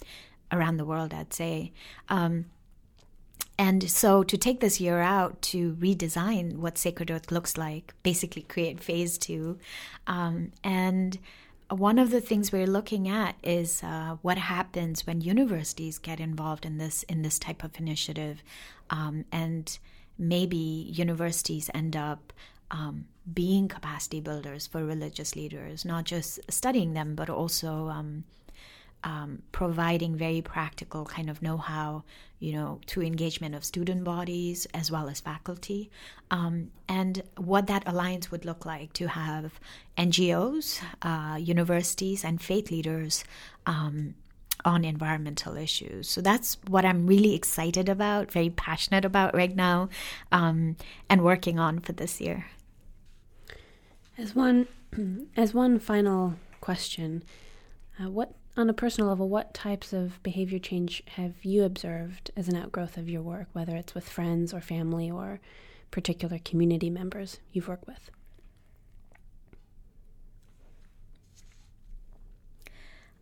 around 0.51 0.77
the 0.77 0.85
world. 0.85 1.13
I'd 1.13 1.33
say. 1.33 1.71
Um, 3.63 3.67
and 3.69 3.89
so 3.89 4.23
to 4.23 4.37
take 4.37 4.59
this 4.59 4.81
year 4.81 4.99
out 4.99 5.41
to 5.53 5.75
redesign 5.75 6.57
what 6.57 6.77
Sacred 6.77 7.09
Earth 7.09 7.31
looks 7.31 7.57
like, 7.57 7.93
basically 8.03 8.43
create 8.43 8.83
phase 8.83 9.17
two. 9.17 9.57
Um, 10.07 10.51
and 10.63 11.17
one 11.69 11.97
of 11.97 12.11
the 12.11 12.21
things 12.21 12.51
we're 12.51 12.67
looking 12.67 13.07
at 13.07 13.35
is 13.41 13.81
uh, 13.83 14.17
what 14.21 14.37
happens 14.37 15.07
when 15.07 15.21
universities 15.21 15.97
get 15.97 16.19
involved 16.19 16.65
in 16.65 16.77
this 16.77 17.03
in 17.03 17.21
this 17.21 17.39
type 17.39 17.63
of 17.63 17.79
initiative, 17.79 18.43
um, 18.89 19.25
and 19.31 19.79
maybe 20.17 20.91
universities 20.93 21.69
end 21.73 21.95
up 21.95 22.33
um, 22.69 23.05
being 23.33 23.67
capacity 23.67 24.19
builders 24.19 24.67
for 24.67 24.83
religious 24.85 25.35
leaders, 25.35 25.85
not 25.85 26.03
just 26.03 26.39
studying 26.49 26.93
them, 26.93 27.15
but 27.15 27.29
also 27.29 27.87
um, 29.03 29.41
providing 29.51 30.15
very 30.15 30.41
practical 30.41 31.05
kind 31.05 31.29
of 31.29 31.41
know-how, 31.41 32.03
you 32.39 32.53
know, 32.53 32.79
through 32.87 33.03
engagement 33.03 33.55
of 33.55 33.63
student 33.63 34.03
bodies 34.03 34.65
as 34.73 34.91
well 34.91 35.09
as 35.09 35.19
faculty, 35.19 35.89
um, 36.31 36.71
and 36.87 37.23
what 37.37 37.67
that 37.67 37.83
alliance 37.87 38.31
would 38.31 38.45
look 38.45 38.65
like 38.65 38.93
to 38.93 39.07
have 39.07 39.59
NGOs, 39.97 40.81
uh, 41.01 41.37
universities, 41.37 42.23
and 42.23 42.41
faith 42.41 42.71
leaders. 42.71 43.23
Um, 43.65 44.15
on 44.65 44.85
environmental 44.85 45.57
issues. 45.57 46.07
So 46.07 46.21
that's 46.21 46.57
what 46.67 46.85
I'm 46.85 47.05
really 47.05 47.35
excited 47.35 47.89
about, 47.89 48.31
very 48.31 48.49
passionate 48.49 49.03
about 49.03 49.35
right 49.35 49.53
now, 49.53 49.89
um, 50.31 50.77
and 51.09 51.21
working 51.21 51.59
on 51.59 51.79
for 51.79 51.91
this 51.91 52.21
year. 52.21 52.45
As 54.17 54.35
one, 54.35 54.67
as 55.35 55.53
one 55.53 55.79
final 55.79 56.35
question, 56.61 57.23
uh, 58.01 58.09
what 58.09 58.35
on 58.55 58.69
a 58.69 58.73
personal 58.73 59.09
level, 59.09 59.29
what 59.29 59.53
types 59.53 59.93
of 59.93 60.21
behavior 60.21 60.59
change 60.59 61.03
have 61.15 61.43
you 61.43 61.63
observed 61.63 62.29
as 62.35 62.47
an 62.47 62.55
outgrowth 62.55 62.97
of 62.97 63.09
your 63.09 63.21
work, 63.21 63.47
whether 63.53 63.75
it's 63.75 63.95
with 63.95 64.07
friends 64.07 64.53
or 64.53 64.61
family 64.61 65.09
or 65.09 65.39
particular 65.89 66.37
community 66.37 66.89
members 66.89 67.39
you've 67.51 67.67
worked 67.67 67.87
with? 67.87 68.11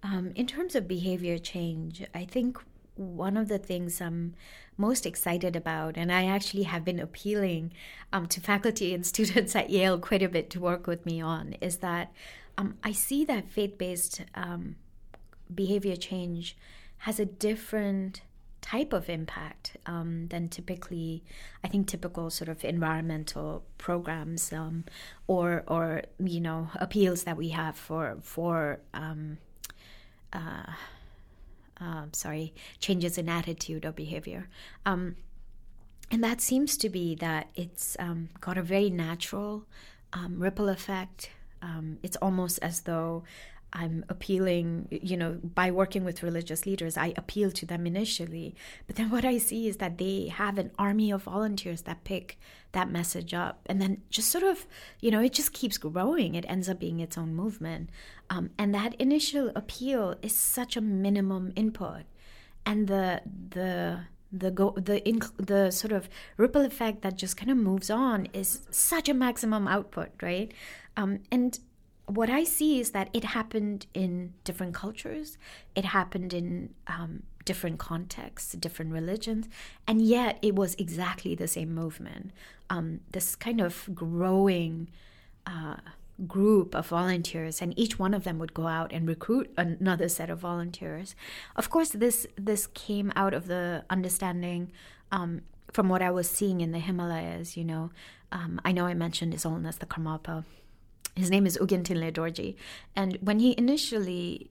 Um, 0.04 0.32
in 0.36 0.48
terms 0.48 0.76
of 0.76 0.88
behavior 0.88 1.38
change, 1.38 2.04
I 2.14 2.26
think 2.26 2.58
one 2.96 3.38
of 3.38 3.48
the 3.48 3.60
things 3.60 4.02
I'm 4.02 4.34
most 4.78 5.06
excited 5.06 5.56
about, 5.56 5.96
and 5.96 6.12
I 6.12 6.26
actually 6.26 6.64
have 6.64 6.84
been 6.84 7.00
appealing 7.00 7.72
um, 8.12 8.28
to 8.28 8.42
faculty 8.42 8.94
and 8.94 9.06
students 9.06 9.56
at 9.56 9.70
Yale 9.70 10.00
quite 10.00 10.24
a 10.24 10.30
bit 10.30 10.50
to 10.52 10.60
work 10.60 10.88
with 10.88 11.06
me 11.06 11.22
on, 11.22 11.56
is 11.62 11.78
that 11.78 12.12
um, 12.58 12.78
I 12.84 12.92
see 12.92 13.24
that 13.26 13.50
faith 13.50 13.78
based 13.78 14.24
um, 14.36 14.76
behavior 15.54 15.96
change 15.96 16.58
has 17.00 17.20
a 17.20 17.26
different 17.26 18.22
type 18.62 18.94
of 18.94 19.10
impact 19.10 19.76
um, 19.86 20.28
than 20.28 20.48
typically, 20.48 21.24
I 21.64 21.68
think, 21.68 21.88
typical 21.88 22.30
sort 22.30 22.48
of 22.48 22.64
environmental 22.64 23.64
programs 23.78 24.54
um, 24.54 24.86
or 25.28 25.64
or 25.68 26.04
you 26.20 26.40
know 26.40 26.70
appeals 26.76 27.24
that 27.24 27.38
we 27.38 27.50
have 27.50 27.76
for 27.76 28.18
for 28.22 28.80
um, 28.94 29.40
uh, 30.32 30.72
uh, 31.80 32.06
sorry 32.14 32.54
changes 32.80 33.18
in 33.18 33.28
attitude 33.28 33.84
or 33.84 33.92
behavior. 33.92 34.48
Um, 34.86 35.16
and 36.12 36.24
that 36.24 36.42
seems 36.42 36.78
to 36.78 36.90
be 36.90 37.16
that 37.16 37.50
it's 37.56 37.96
um, 37.98 38.30
got 38.42 38.58
a 38.58 38.62
very 38.62 38.90
natural 38.90 39.66
ripple 40.30 40.68
effect. 40.70 41.30
it's 42.04 42.18
almost 42.18 42.60
as 42.62 42.82
though 42.82 43.24
I'm 43.74 44.04
appealing, 44.10 44.88
you 44.92 45.16
know, 45.16 45.40
by 45.44 45.72
working 45.72 46.04
with 46.04 46.24
religious 46.24 46.66
leaders, 46.66 46.98
I 46.98 47.14
appeal 47.16 47.52
to 47.52 47.66
them 47.66 47.88
initially. 47.88 48.56
But 48.86 48.98
then 48.98 49.10
what 49.10 49.24
I 49.24 49.38
see 49.38 49.68
is 49.68 49.78
that 49.78 49.98
they 49.98 50.28
have 50.28 50.58
an 50.58 50.72
army 50.78 51.12
of 51.12 51.24
volunteers 51.24 51.84
that 51.84 52.04
pick 52.04 52.38
that 52.74 52.92
message 52.92 53.34
up. 53.34 53.62
And 53.68 53.82
then 53.82 54.02
just 54.10 54.30
sort 54.30 54.44
of, 54.44 54.66
you 55.00 55.10
know, 55.10 55.22
it 55.22 55.34
just 55.34 55.54
keeps 55.54 55.78
growing. 55.78 56.36
It 56.36 56.46
ends 56.48 56.68
up 56.68 56.80
being 56.80 57.00
its 57.00 57.18
own 57.18 57.34
movement. 57.34 57.90
Um, 58.30 58.50
and 58.58 58.76
that 58.76 58.96
initial 58.96 59.52
appeal 59.56 60.16
is 60.22 60.36
such 60.36 60.76
a 60.76 60.82
minimum 60.82 61.54
input. 61.56 62.04
And 62.66 62.88
the, 62.88 63.22
the, 63.50 64.02
the 64.32 64.52
go 64.52 64.72
the 64.78 65.02
inc- 65.02 65.46
the 65.46 65.72
sort 65.72 65.92
of 65.92 66.08
ripple 66.38 66.62
effect 66.62 67.02
that 67.02 67.18
just 67.18 67.36
kind 67.36 67.52
of 67.52 67.58
moves 67.58 67.90
on 67.90 68.28
is 68.32 68.62
such 68.72 69.10
a 69.10 69.14
maximum 69.14 69.68
output 69.68 70.10
right 70.22 70.54
um, 70.96 71.20
and 71.32 71.60
what 72.06 72.30
I 72.30 72.44
see 72.44 72.80
is 72.80 72.92
that 72.92 73.10
it 73.14 73.24
happened 73.24 73.86
in 73.94 74.34
different 74.44 74.74
cultures, 74.74 75.38
it 75.76 75.86
happened 75.86 76.34
in 76.34 76.74
um, 76.88 77.24
different 77.46 77.80
contexts, 77.80 78.54
different 78.54 78.92
religions, 78.92 79.48
and 79.88 80.02
yet 80.02 80.38
it 80.42 80.56
was 80.56 80.76
exactly 80.76 81.36
the 81.36 81.48
same 81.48 81.74
movement. 81.74 82.32
Um, 82.70 83.02
this 83.12 83.36
kind 83.36 83.62
of 83.62 83.90
growing 83.94 84.90
uh, 85.46 85.78
group 86.28 86.76
of 86.76 86.88
volunteers, 86.88 87.62
and 87.62 87.78
each 87.78 87.98
one 87.98 88.14
of 88.14 88.24
them 88.24 88.40
would 88.40 88.54
go 88.54 88.68
out 88.68 88.92
and 88.92 89.08
recruit 89.08 89.52
another 89.58 90.10
set 90.10 90.30
of 90.30 90.40
volunteers. 90.40 91.16
Of 91.56 91.70
course, 91.70 91.90
this 91.90 92.28
this 92.36 92.68
came 92.68 93.12
out 93.16 93.34
of 93.34 93.48
the 93.48 93.86
understanding 93.90 94.72
um, 95.12 95.42
from 95.72 95.90
what 95.90 96.02
I 96.02 96.12
was 96.12 96.30
seeing 96.30 96.62
in 96.62 96.72
the 96.72 96.80
Himalayas. 96.80 97.58
You 97.58 97.64
know, 97.64 97.92
um, 98.32 98.62
I 98.64 98.72
know 98.72 98.86
I 98.86 98.94
mentioned 98.94 99.34
His 99.34 99.44
Holiness 99.44 99.78
the 99.78 99.86
Karmapa 99.86 100.46
his 101.16 101.30
name 101.30 101.46
is 101.46 101.58
Ogyen 101.58 101.84
Trinley 101.84 102.12
Dorje. 102.12 102.56
And 102.96 103.18
when 103.22 103.40
he 103.40 103.56
initially 103.58 104.50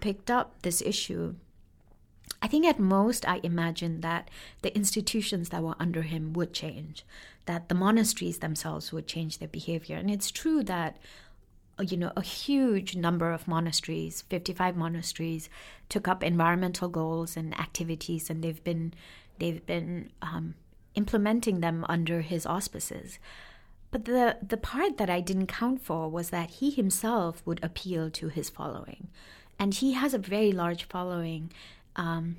picked 0.00 0.30
up 0.30 0.62
this 0.62 0.80
issue, 0.82 1.34
I 2.40 2.48
think 2.48 2.66
at 2.66 2.78
most 2.78 3.28
I 3.28 3.40
imagined 3.42 4.02
that 4.02 4.28
the 4.62 4.74
institutions 4.74 5.50
that 5.50 5.62
were 5.62 5.76
under 5.78 6.02
him 6.02 6.32
would 6.32 6.52
change, 6.52 7.04
that 7.46 7.68
the 7.68 7.74
monasteries 7.74 8.38
themselves 8.38 8.92
would 8.92 9.06
change 9.06 9.38
their 9.38 9.48
behavior. 9.48 9.96
And 9.96 10.10
it's 10.10 10.30
true 10.30 10.62
that 10.64 10.96
you 11.80 11.96
know 11.96 12.12
a 12.16 12.22
huge 12.22 12.94
number 12.94 13.32
of 13.32 13.48
monasteries 13.48 14.22
55 14.28 14.76
monasteries 14.76 15.48
took 15.88 16.06
up 16.06 16.22
environmental 16.22 16.88
goals 16.88 17.34
and 17.36 17.58
activities 17.58 18.28
and 18.28 18.44
they've 18.44 18.62
been 18.62 18.92
they've 19.38 19.64
been 19.64 20.10
um, 20.20 20.54
implementing 20.94 21.60
them 21.60 21.84
under 21.88 22.20
his 22.20 22.44
auspices 22.46 23.18
but 23.92 24.06
the, 24.06 24.38
the 24.44 24.56
part 24.56 24.96
that 24.96 25.08
I 25.08 25.20
didn't 25.20 25.46
count 25.46 25.84
for 25.84 26.08
was 26.08 26.30
that 26.30 26.50
he 26.50 26.70
himself 26.70 27.42
would 27.44 27.62
appeal 27.62 28.10
to 28.10 28.28
his 28.28 28.50
following. 28.50 29.08
And 29.58 29.74
he 29.74 29.92
has 29.92 30.14
a 30.14 30.18
very 30.18 30.50
large 30.50 30.84
following 30.84 31.52
um, 31.94 32.38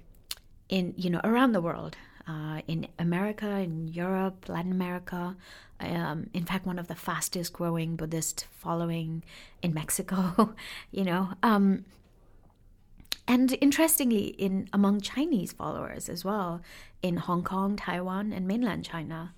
in, 0.67 0.93
you 0.97 1.09
know, 1.09 1.21
around 1.23 1.53
the 1.53 1.61
world. 1.61 1.95
Uh, 2.25 2.61
in 2.67 2.87
America, 2.97 3.47
in 3.47 3.89
Europe, 3.89 4.47
Latin 4.47 4.71
America. 4.71 5.35
Um, 5.81 6.29
in 6.33 6.45
fact, 6.45 6.65
one 6.65 6.79
of 6.79 6.87
the 6.87 6.95
fastest 6.95 7.51
growing 7.51 7.97
Buddhist 7.97 8.47
following 8.49 9.23
in 9.61 9.73
Mexico, 9.73 10.55
you 10.91 11.03
know. 11.03 11.31
Um, 11.43 11.83
and 13.27 13.57
interestingly, 13.61 14.27
in 14.27 14.69
among 14.71 15.01
Chinese 15.01 15.51
followers 15.51 16.07
as 16.07 16.23
well, 16.23 16.61
in 17.01 17.17
Hong 17.17 17.43
Kong, 17.43 17.75
Taiwan, 17.75 18.31
and 18.31 18.47
mainland 18.47 18.85
China. 18.85 19.33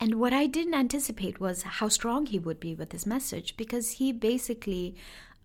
And 0.00 0.20
what 0.20 0.32
I 0.32 0.46
didn't 0.46 0.74
anticipate 0.74 1.40
was 1.40 1.62
how 1.62 1.88
strong 1.88 2.26
he 2.26 2.38
would 2.38 2.60
be 2.60 2.74
with 2.74 2.92
his 2.92 3.06
message 3.06 3.56
because 3.56 3.92
he 3.92 4.12
basically 4.12 4.94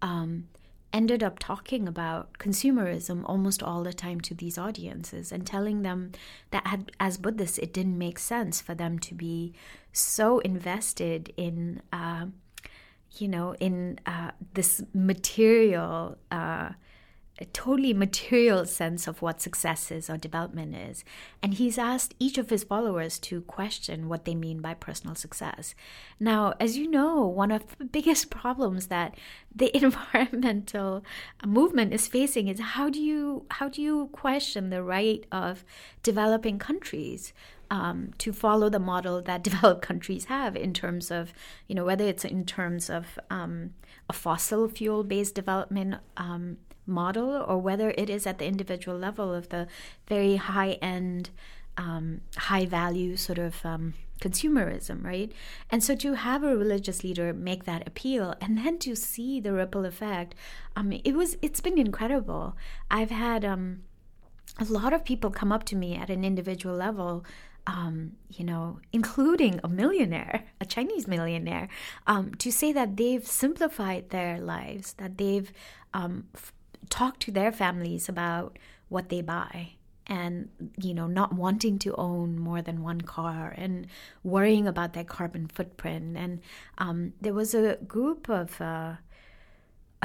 um, 0.02 0.48
ended 0.92 1.24
up 1.24 1.40
talking 1.40 1.88
about 1.88 2.38
consumerism 2.38 3.24
almost 3.26 3.64
all 3.64 3.82
the 3.82 3.94
time 3.94 4.22
to 4.22 4.36
these 4.36 4.60
audiences 4.60 5.32
and 5.32 5.46
telling 5.48 5.82
them 5.82 6.12
that 6.52 6.68
had, 6.68 6.92
as 7.00 7.18
Buddhists, 7.18 7.58
it 7.58 7.74
didn't 7.74 7.98
make 7.98 8.20
sense 8.20 8.62
for 8.62 8.76
them 8.76 9.00
to 9.00 9.16
be 9.16 9.54
so 9.92 10.38
invested 10.40 11.34
in, 11.36 11.82
uh, 11.92 12.28
you 13.18 13.28
know, 13.28 13.56
in 13.56 14.00
uh, 14.06 14.32
this 14.54 14.84
material. 14.94 16.16
Uh, 16.30 16.70
a 17.40 17.46
totally 17.46 17.94
material 17.94 18.64
sense 18.66 19.08
of 19.08 19.22
what 19.22 19.42
success 19.42 19.92
is 19.92 20.08
or 20.10 20.18
development 20.18 20.76
is. 20.76 21.04
And 21.42 21.56
he's 21.56 21.80
asked 21.80 22.14
each 22.20 22.38
of 22.38 22.52
his 22.52 22.64
followers 22.64 23.18
to 23.20 23.42
question 23.42 24.08
what 24.08 24.26
they 24.26 24.36
mean 24.36 24.62
by 24.62 24.76
personal 24.76 25.16
success. 25.16 25.74
Now, 26.20 26.54
as 26.60 26.78
you 26.78 26.88
know, 26.88 27.26
one 27.26 27.52
of 27.52 27.78
the 27.78 27.86
biggest 27.86 28.30
problems 28.30 28.88
that 28.88 29.18
the 29.54 29.76
environmental 29.84 31.04
movement 31.46 31.94
is 31.94 32.08
facing 32.08 32.48
is 32.48 32.60
how 32.60 32.90
do 32.90 33.02
you 33.02 33.46
how 33.50 33.68
do 33.68 33.82
you 33.82 34.10
question 34.12 34.70
the 34.70 34.84
right 34.84 35.26
of 35.32 35.66
developing 36.04 36.60
countries 36.60 37.34
um, 37.72 38.12
to 38.20 38.32
follow 38.32 38.70
the 38.70 38.80
model 38.80 39.22
that 39.24 39.44
developed 39.50 39.82
countries 39.82 40.26
have 40.26 40.56
in 40.56 40.74
terms 40.74 41.10
of, 41.10 41.34
you 41.68 41.74
know, 41.74 41.84
whether 41.84 42.06
it's 42.06 42.24
in 42.24 42.46
terms 42.46 42.90
of 42.90 43.20
um, 43.32 43.72
a 44.08 44.14
fossil 44.14 44.68
fuel 44.68 45.04
based 45.04 45.34
development 45.34 45.96
um, 46.16 46.58
model 46.86 47.30
or 47.30 47.58
whether 47.58 47.92
it 47.92 48.10
is 48.10 48.28
at 48.28 48.38
the 48.38 48.46
individual 48.46 48.98
level 48.98 49.34
of 49.34 49.50
the 49.50 49.68
very 50.08 50.36
high 50.36 50.74
end, 50.82 51.30
um, 51.78 52.22
high 52.36 52.66
value 52.66 53.16
sort 53.16 53.40
of 53.40 53.66
um, 53.66 53.94
consumerism, 54.20 55.04
right? 55.04 55.32
And 55.70 55.84
so 55.84 55.96
to 55.96 56.14
have 56.14 56.44
a 56.44 56.56
religious 56.56 57.04
leader 57.04 57.34
make 57.34 57.66
that 57.66 57.88
appeal 57.88 58.36
and 58.42 58.58
then 58.58 58.80
to 58.80 58.96
see 58.96 59.40
the 59.40 59.54
ripple 59.54 59.86
effect, 59.86 60.36
um, 60.76 60.92
it 60.92 61.14
was 61.14 61.38
it's 61.42 61.62
been 61.62 61.78
incredible. 61.78 62.56
I've 62.90 63.12
had 63.12 63.44
um, 63.44 63.84
a 64.60 64.66
lot 64.66 64.94
of 64.94 65.04
people 65.04 65.32
come 65.32 65.52
up 65.52 65.64
to 65.66 65.76
me 65.76 65.96
at 65.96 66.10
an 66.10 66.24
individual 66.24 66.76
level 66.76 67.26
um, 67.66 68.14
you 68.30 68.44
know, 68.44 68.80
including 68.92 69.60
a 69.64 69.70
millionaire, 69.70 70.44
a 70.60 70.66
Chinese 70.66 71.08
millionaire, 71.08 71.70
um, 72.08 72.34
to 72.36 72.52
say 72.52 72.74
that 72.74 72.98
they've 72.98 73.26
simplified 73.26 74.10
their 74.10 74.40
lives, 74.40 74.94
that 74.94 75.18
they've 75.18 75.52
um, 75.94 76.26
f- 76.36 76.52
talk 76.90 77.20
to 77.20 77.32
their 77.32 77.52
families 77.52 78.10
about 78.10 78.58
what 78.90 79.10
they 79.10 79.22
buy 79.22 79.74
and 80.06 80.50
you 80.78 80.94
know 80.94 81.08
not 81.08 81.34
wanting 81.34 81.80
to 81.80 81.96
own 81.96 82.38
more 82.38 82.62
than 82.62 82.84
one 82.84 83.02
car 83.02 83.54
and 83.58 83.88
worrying 84.24 84.68
about 84.68 84.94
their 84.94 85.04
carbon 85.04 85.48
footprint. 85.48 86.18
And 86.18 86.42
um, 86.78 87.14
there 87.22 87.34
was 87.34 87.54
a 87.54 87.78
group 87.88 88.30
of 88.30 88.60
uh, 88.60 88.96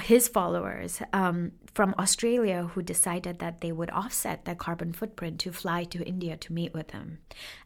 his 0.01 0.29
followers 0.29 1.01
um, 1.13 1.53
from 1.75 1.95
Australia 1.99 2.71
who 2.73 2.83
decided 2.83 3.39
that 3.39 3.61
they 3.61 3.73
would 3.73 3.91
offset 3.91 4.45
their 4.45 4.55
carbon 4.55 4.93
footprint 4.93 5.39
to 5.41 5.53
fly 5.53 5.85
to 5.85 6.03
India 6.05 6.37
to 6.37 6.53
meet 6.53 6.75
with 6.75 6.91
him. 6.91 7.19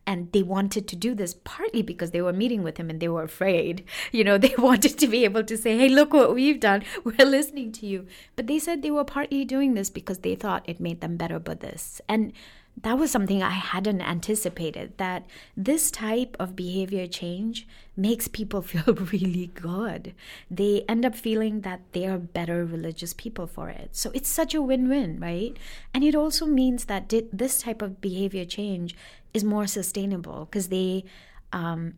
And 0.06 0.30
they 0.32 0.42
wanted 0.42 0.86
to 0.88 0.96
do 0.96 1.14
this 1.14 1.34
partly 1.44 1.82
because 1.82 2.10
they 2.10 2.22
were 2.22 2.32
meeting 2.32 2.62
with 2.62 2.76
him 2.76 2.90
and 2.90 3.00
they 3.00 3.08
were 3.08 3.22
afraid. 3.22 3.84
You 4.12 4.24
know, 4.24 4.36
they 4.36 4.54
wanted 4.58 4.98
to 4.98 5.06
be 5.06 5.24
able 5.24 5.44
to 5.44 5.56
say, 5.56 5.78
hey, 5.78 5.88
look 5.88 6.12
what 6.12 6.34
we've 6.34 6.60
done. 6.60 6.84
We're 7.04 7.26
listening 7.26 7.72
to 7.72 7.86
you. 7.86 8.06
But 8.36 8.46
they 8.46 8.58
said 8.58 8.82
they 8.82 8.90
were 8.90 9.04
partly 9.04 9.44
doing 9.44 9.74
this 9.74 9.90
because 9.90 10.18
they 10.18 10.34
thought 10.34 10.68
it 10.68 10.80
made 10.80 11.00
them 11.00 11.16
better 11.16 11.38
Buddhists. 11.38 12.00
And 12.08 12.32
that 12.80 12.98
was 12.98 13.10
something 13.10 13.42
I 13.42 13.50
hadn't 13.50 14.00
anticipated 14.00 14.96
that 14.98 15.26
this 15.56 15.90
type 15.90 16.36
of 16.38 16.56
behavior 16.56 17.06
change 17.06 17.66
makes 17.96 18.28
people 18.28 18.62
feel 18.72 18.94
really 18.94 19.50
good. 19.54 20.14
They 20.50 20.84
end 20.88 21.04
up 21.04 21.14
feeling 21.14 21.60
that 21.62 21.80
they 21.92 22.06
are 22.06 22.18
better 22.18 22.64
religious 22.64 23.12
people 23.14 23.46
for 23.46 23.68
it. 23.68 23.90
So 23.92 24.10
it's 24.14 24.28
such 24.28 24.54
a 24.54 24.62
win 24.62 24.88
win, 24.88 25.20
right? 25.20 25.56
And 25.92 26.04
it 26.04 26.14
also 26.14 26.46
means 26.46 26.86
that 26.86 27.12
this 27.32 27.60
type 27.60 27.82
of 27.82 28.00
behavior 28.00 28.44
change 28.44 28.96
is 29.34 29.44
more 29.44 29.66
sustainable 29.66 30.46
because 30.46 30.68
they, 30.68 31.04
um, 31.52 31.94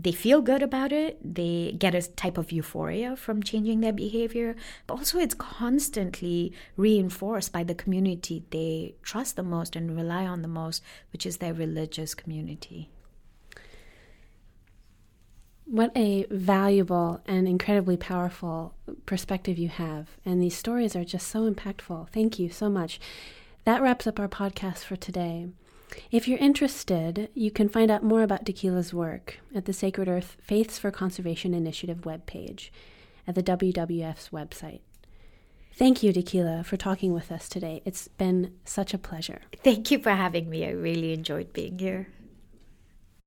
they 0.00 0.12
feel 0.12 0.40
good 0.40 0.62
about 0.62 0.92
it. 0.92 1.18
They 1.22 1.74
get 1.76 1.94
a 1.94 2.02
type 2.02 2.38
of 2.38 2.52
euphoria 2.52 3.16
from 3.16 3.42
changing 3.42 3.80
their 3.80 3.92
behavior, 3.92 4.54
but 4.86 4.94
also 4.94 5.18
it's 5.18 5.34
constantly 5.34 6.52
reinforced 6.76 7.52
by 7.52 7.64
the 7.64 7.74
community 7.74 8.44
they 8.50 8.94
trust 9.02 9.34
the 9.34 9.42
most 9.42 9.74
and 9.74 9.96
rely 9.96 10.24
on 10.24 10.42
the 10.42 10.48
most, 10.48 10.84
which 11.12 11.26
is 11.26 11.38
their 11.38 11.52
religious 11.52 12.14
community. 12.14 12.90
What 15.70 15.94
a 15.94 16.24
valuable 16.30 17.20
and 17.26 17.46
incredibly 17.46 17.98
powerful 17.98 18.74
perspective 19.04 19.58
you 19.58 19.68
have. 19.68 20.08
And 20.24 20.42
these 20.42 20.56
stories 20.56 20.96
are 20.96 21.04
just 21.04 21.28
so 21.28 21.50
impactful. 21.50 22.08
Thank 22.08 22.38
you 22.38 22.48
so 22.48 22.70
much. 22.70 22.98
That 23.64 23.82
wraps 23.82 24.06
up 24.06 24.18
our 24.18 24.28
podcast 24.28 24.78
for 24.78 24.96
today. 24.96 25.48
If 26.10 26.26
you're 26.26 26.38
interested, 26.38 27.28
you 27.34 27.50
can 27.50 27.68
find 27.68 27.90
out 27.90 28.02
more 28.02 28.22
about 28.22 28.46
Dekila's 28.46 28.94
work 28.94 29.40
at 29.54 29.66
the 29.66 29.74
Sacred 29.74 30.08
Earth 30.08 30.38
Faiths 30.40 30.78
for 30.78 30.90
Conservation 30.90 31.52
Initiative 31.52 31.98
webpage 31.98 32.70
at 33.26 33.34
the 33.34 33.42
WWF's 33.42 34.30
website. 34.30 34.80
Thank 35.74 36.02
you, 36.02 36.14
Dekila, 36.14 36.64
for 36.64 36.78
talking 36.78 37.12
with 37.12 37.30
us 37.30 37.46
today. 37.46 37.82
It's 37.84 38.08
been 38.08 38.54
such 38.64 38.94
a 38.94 38.98
pleasure. 38.98 39.42
Thank 39.62 39.90
you 39.90 39.98
for 39.98 40.10
having 40.10 40.48
me. 40.48 40.64
I 40.64 40.70
really 40.70 41.12
enjoyed 41.12 41.52
being 41.52 41.78
here. 41.78 42.08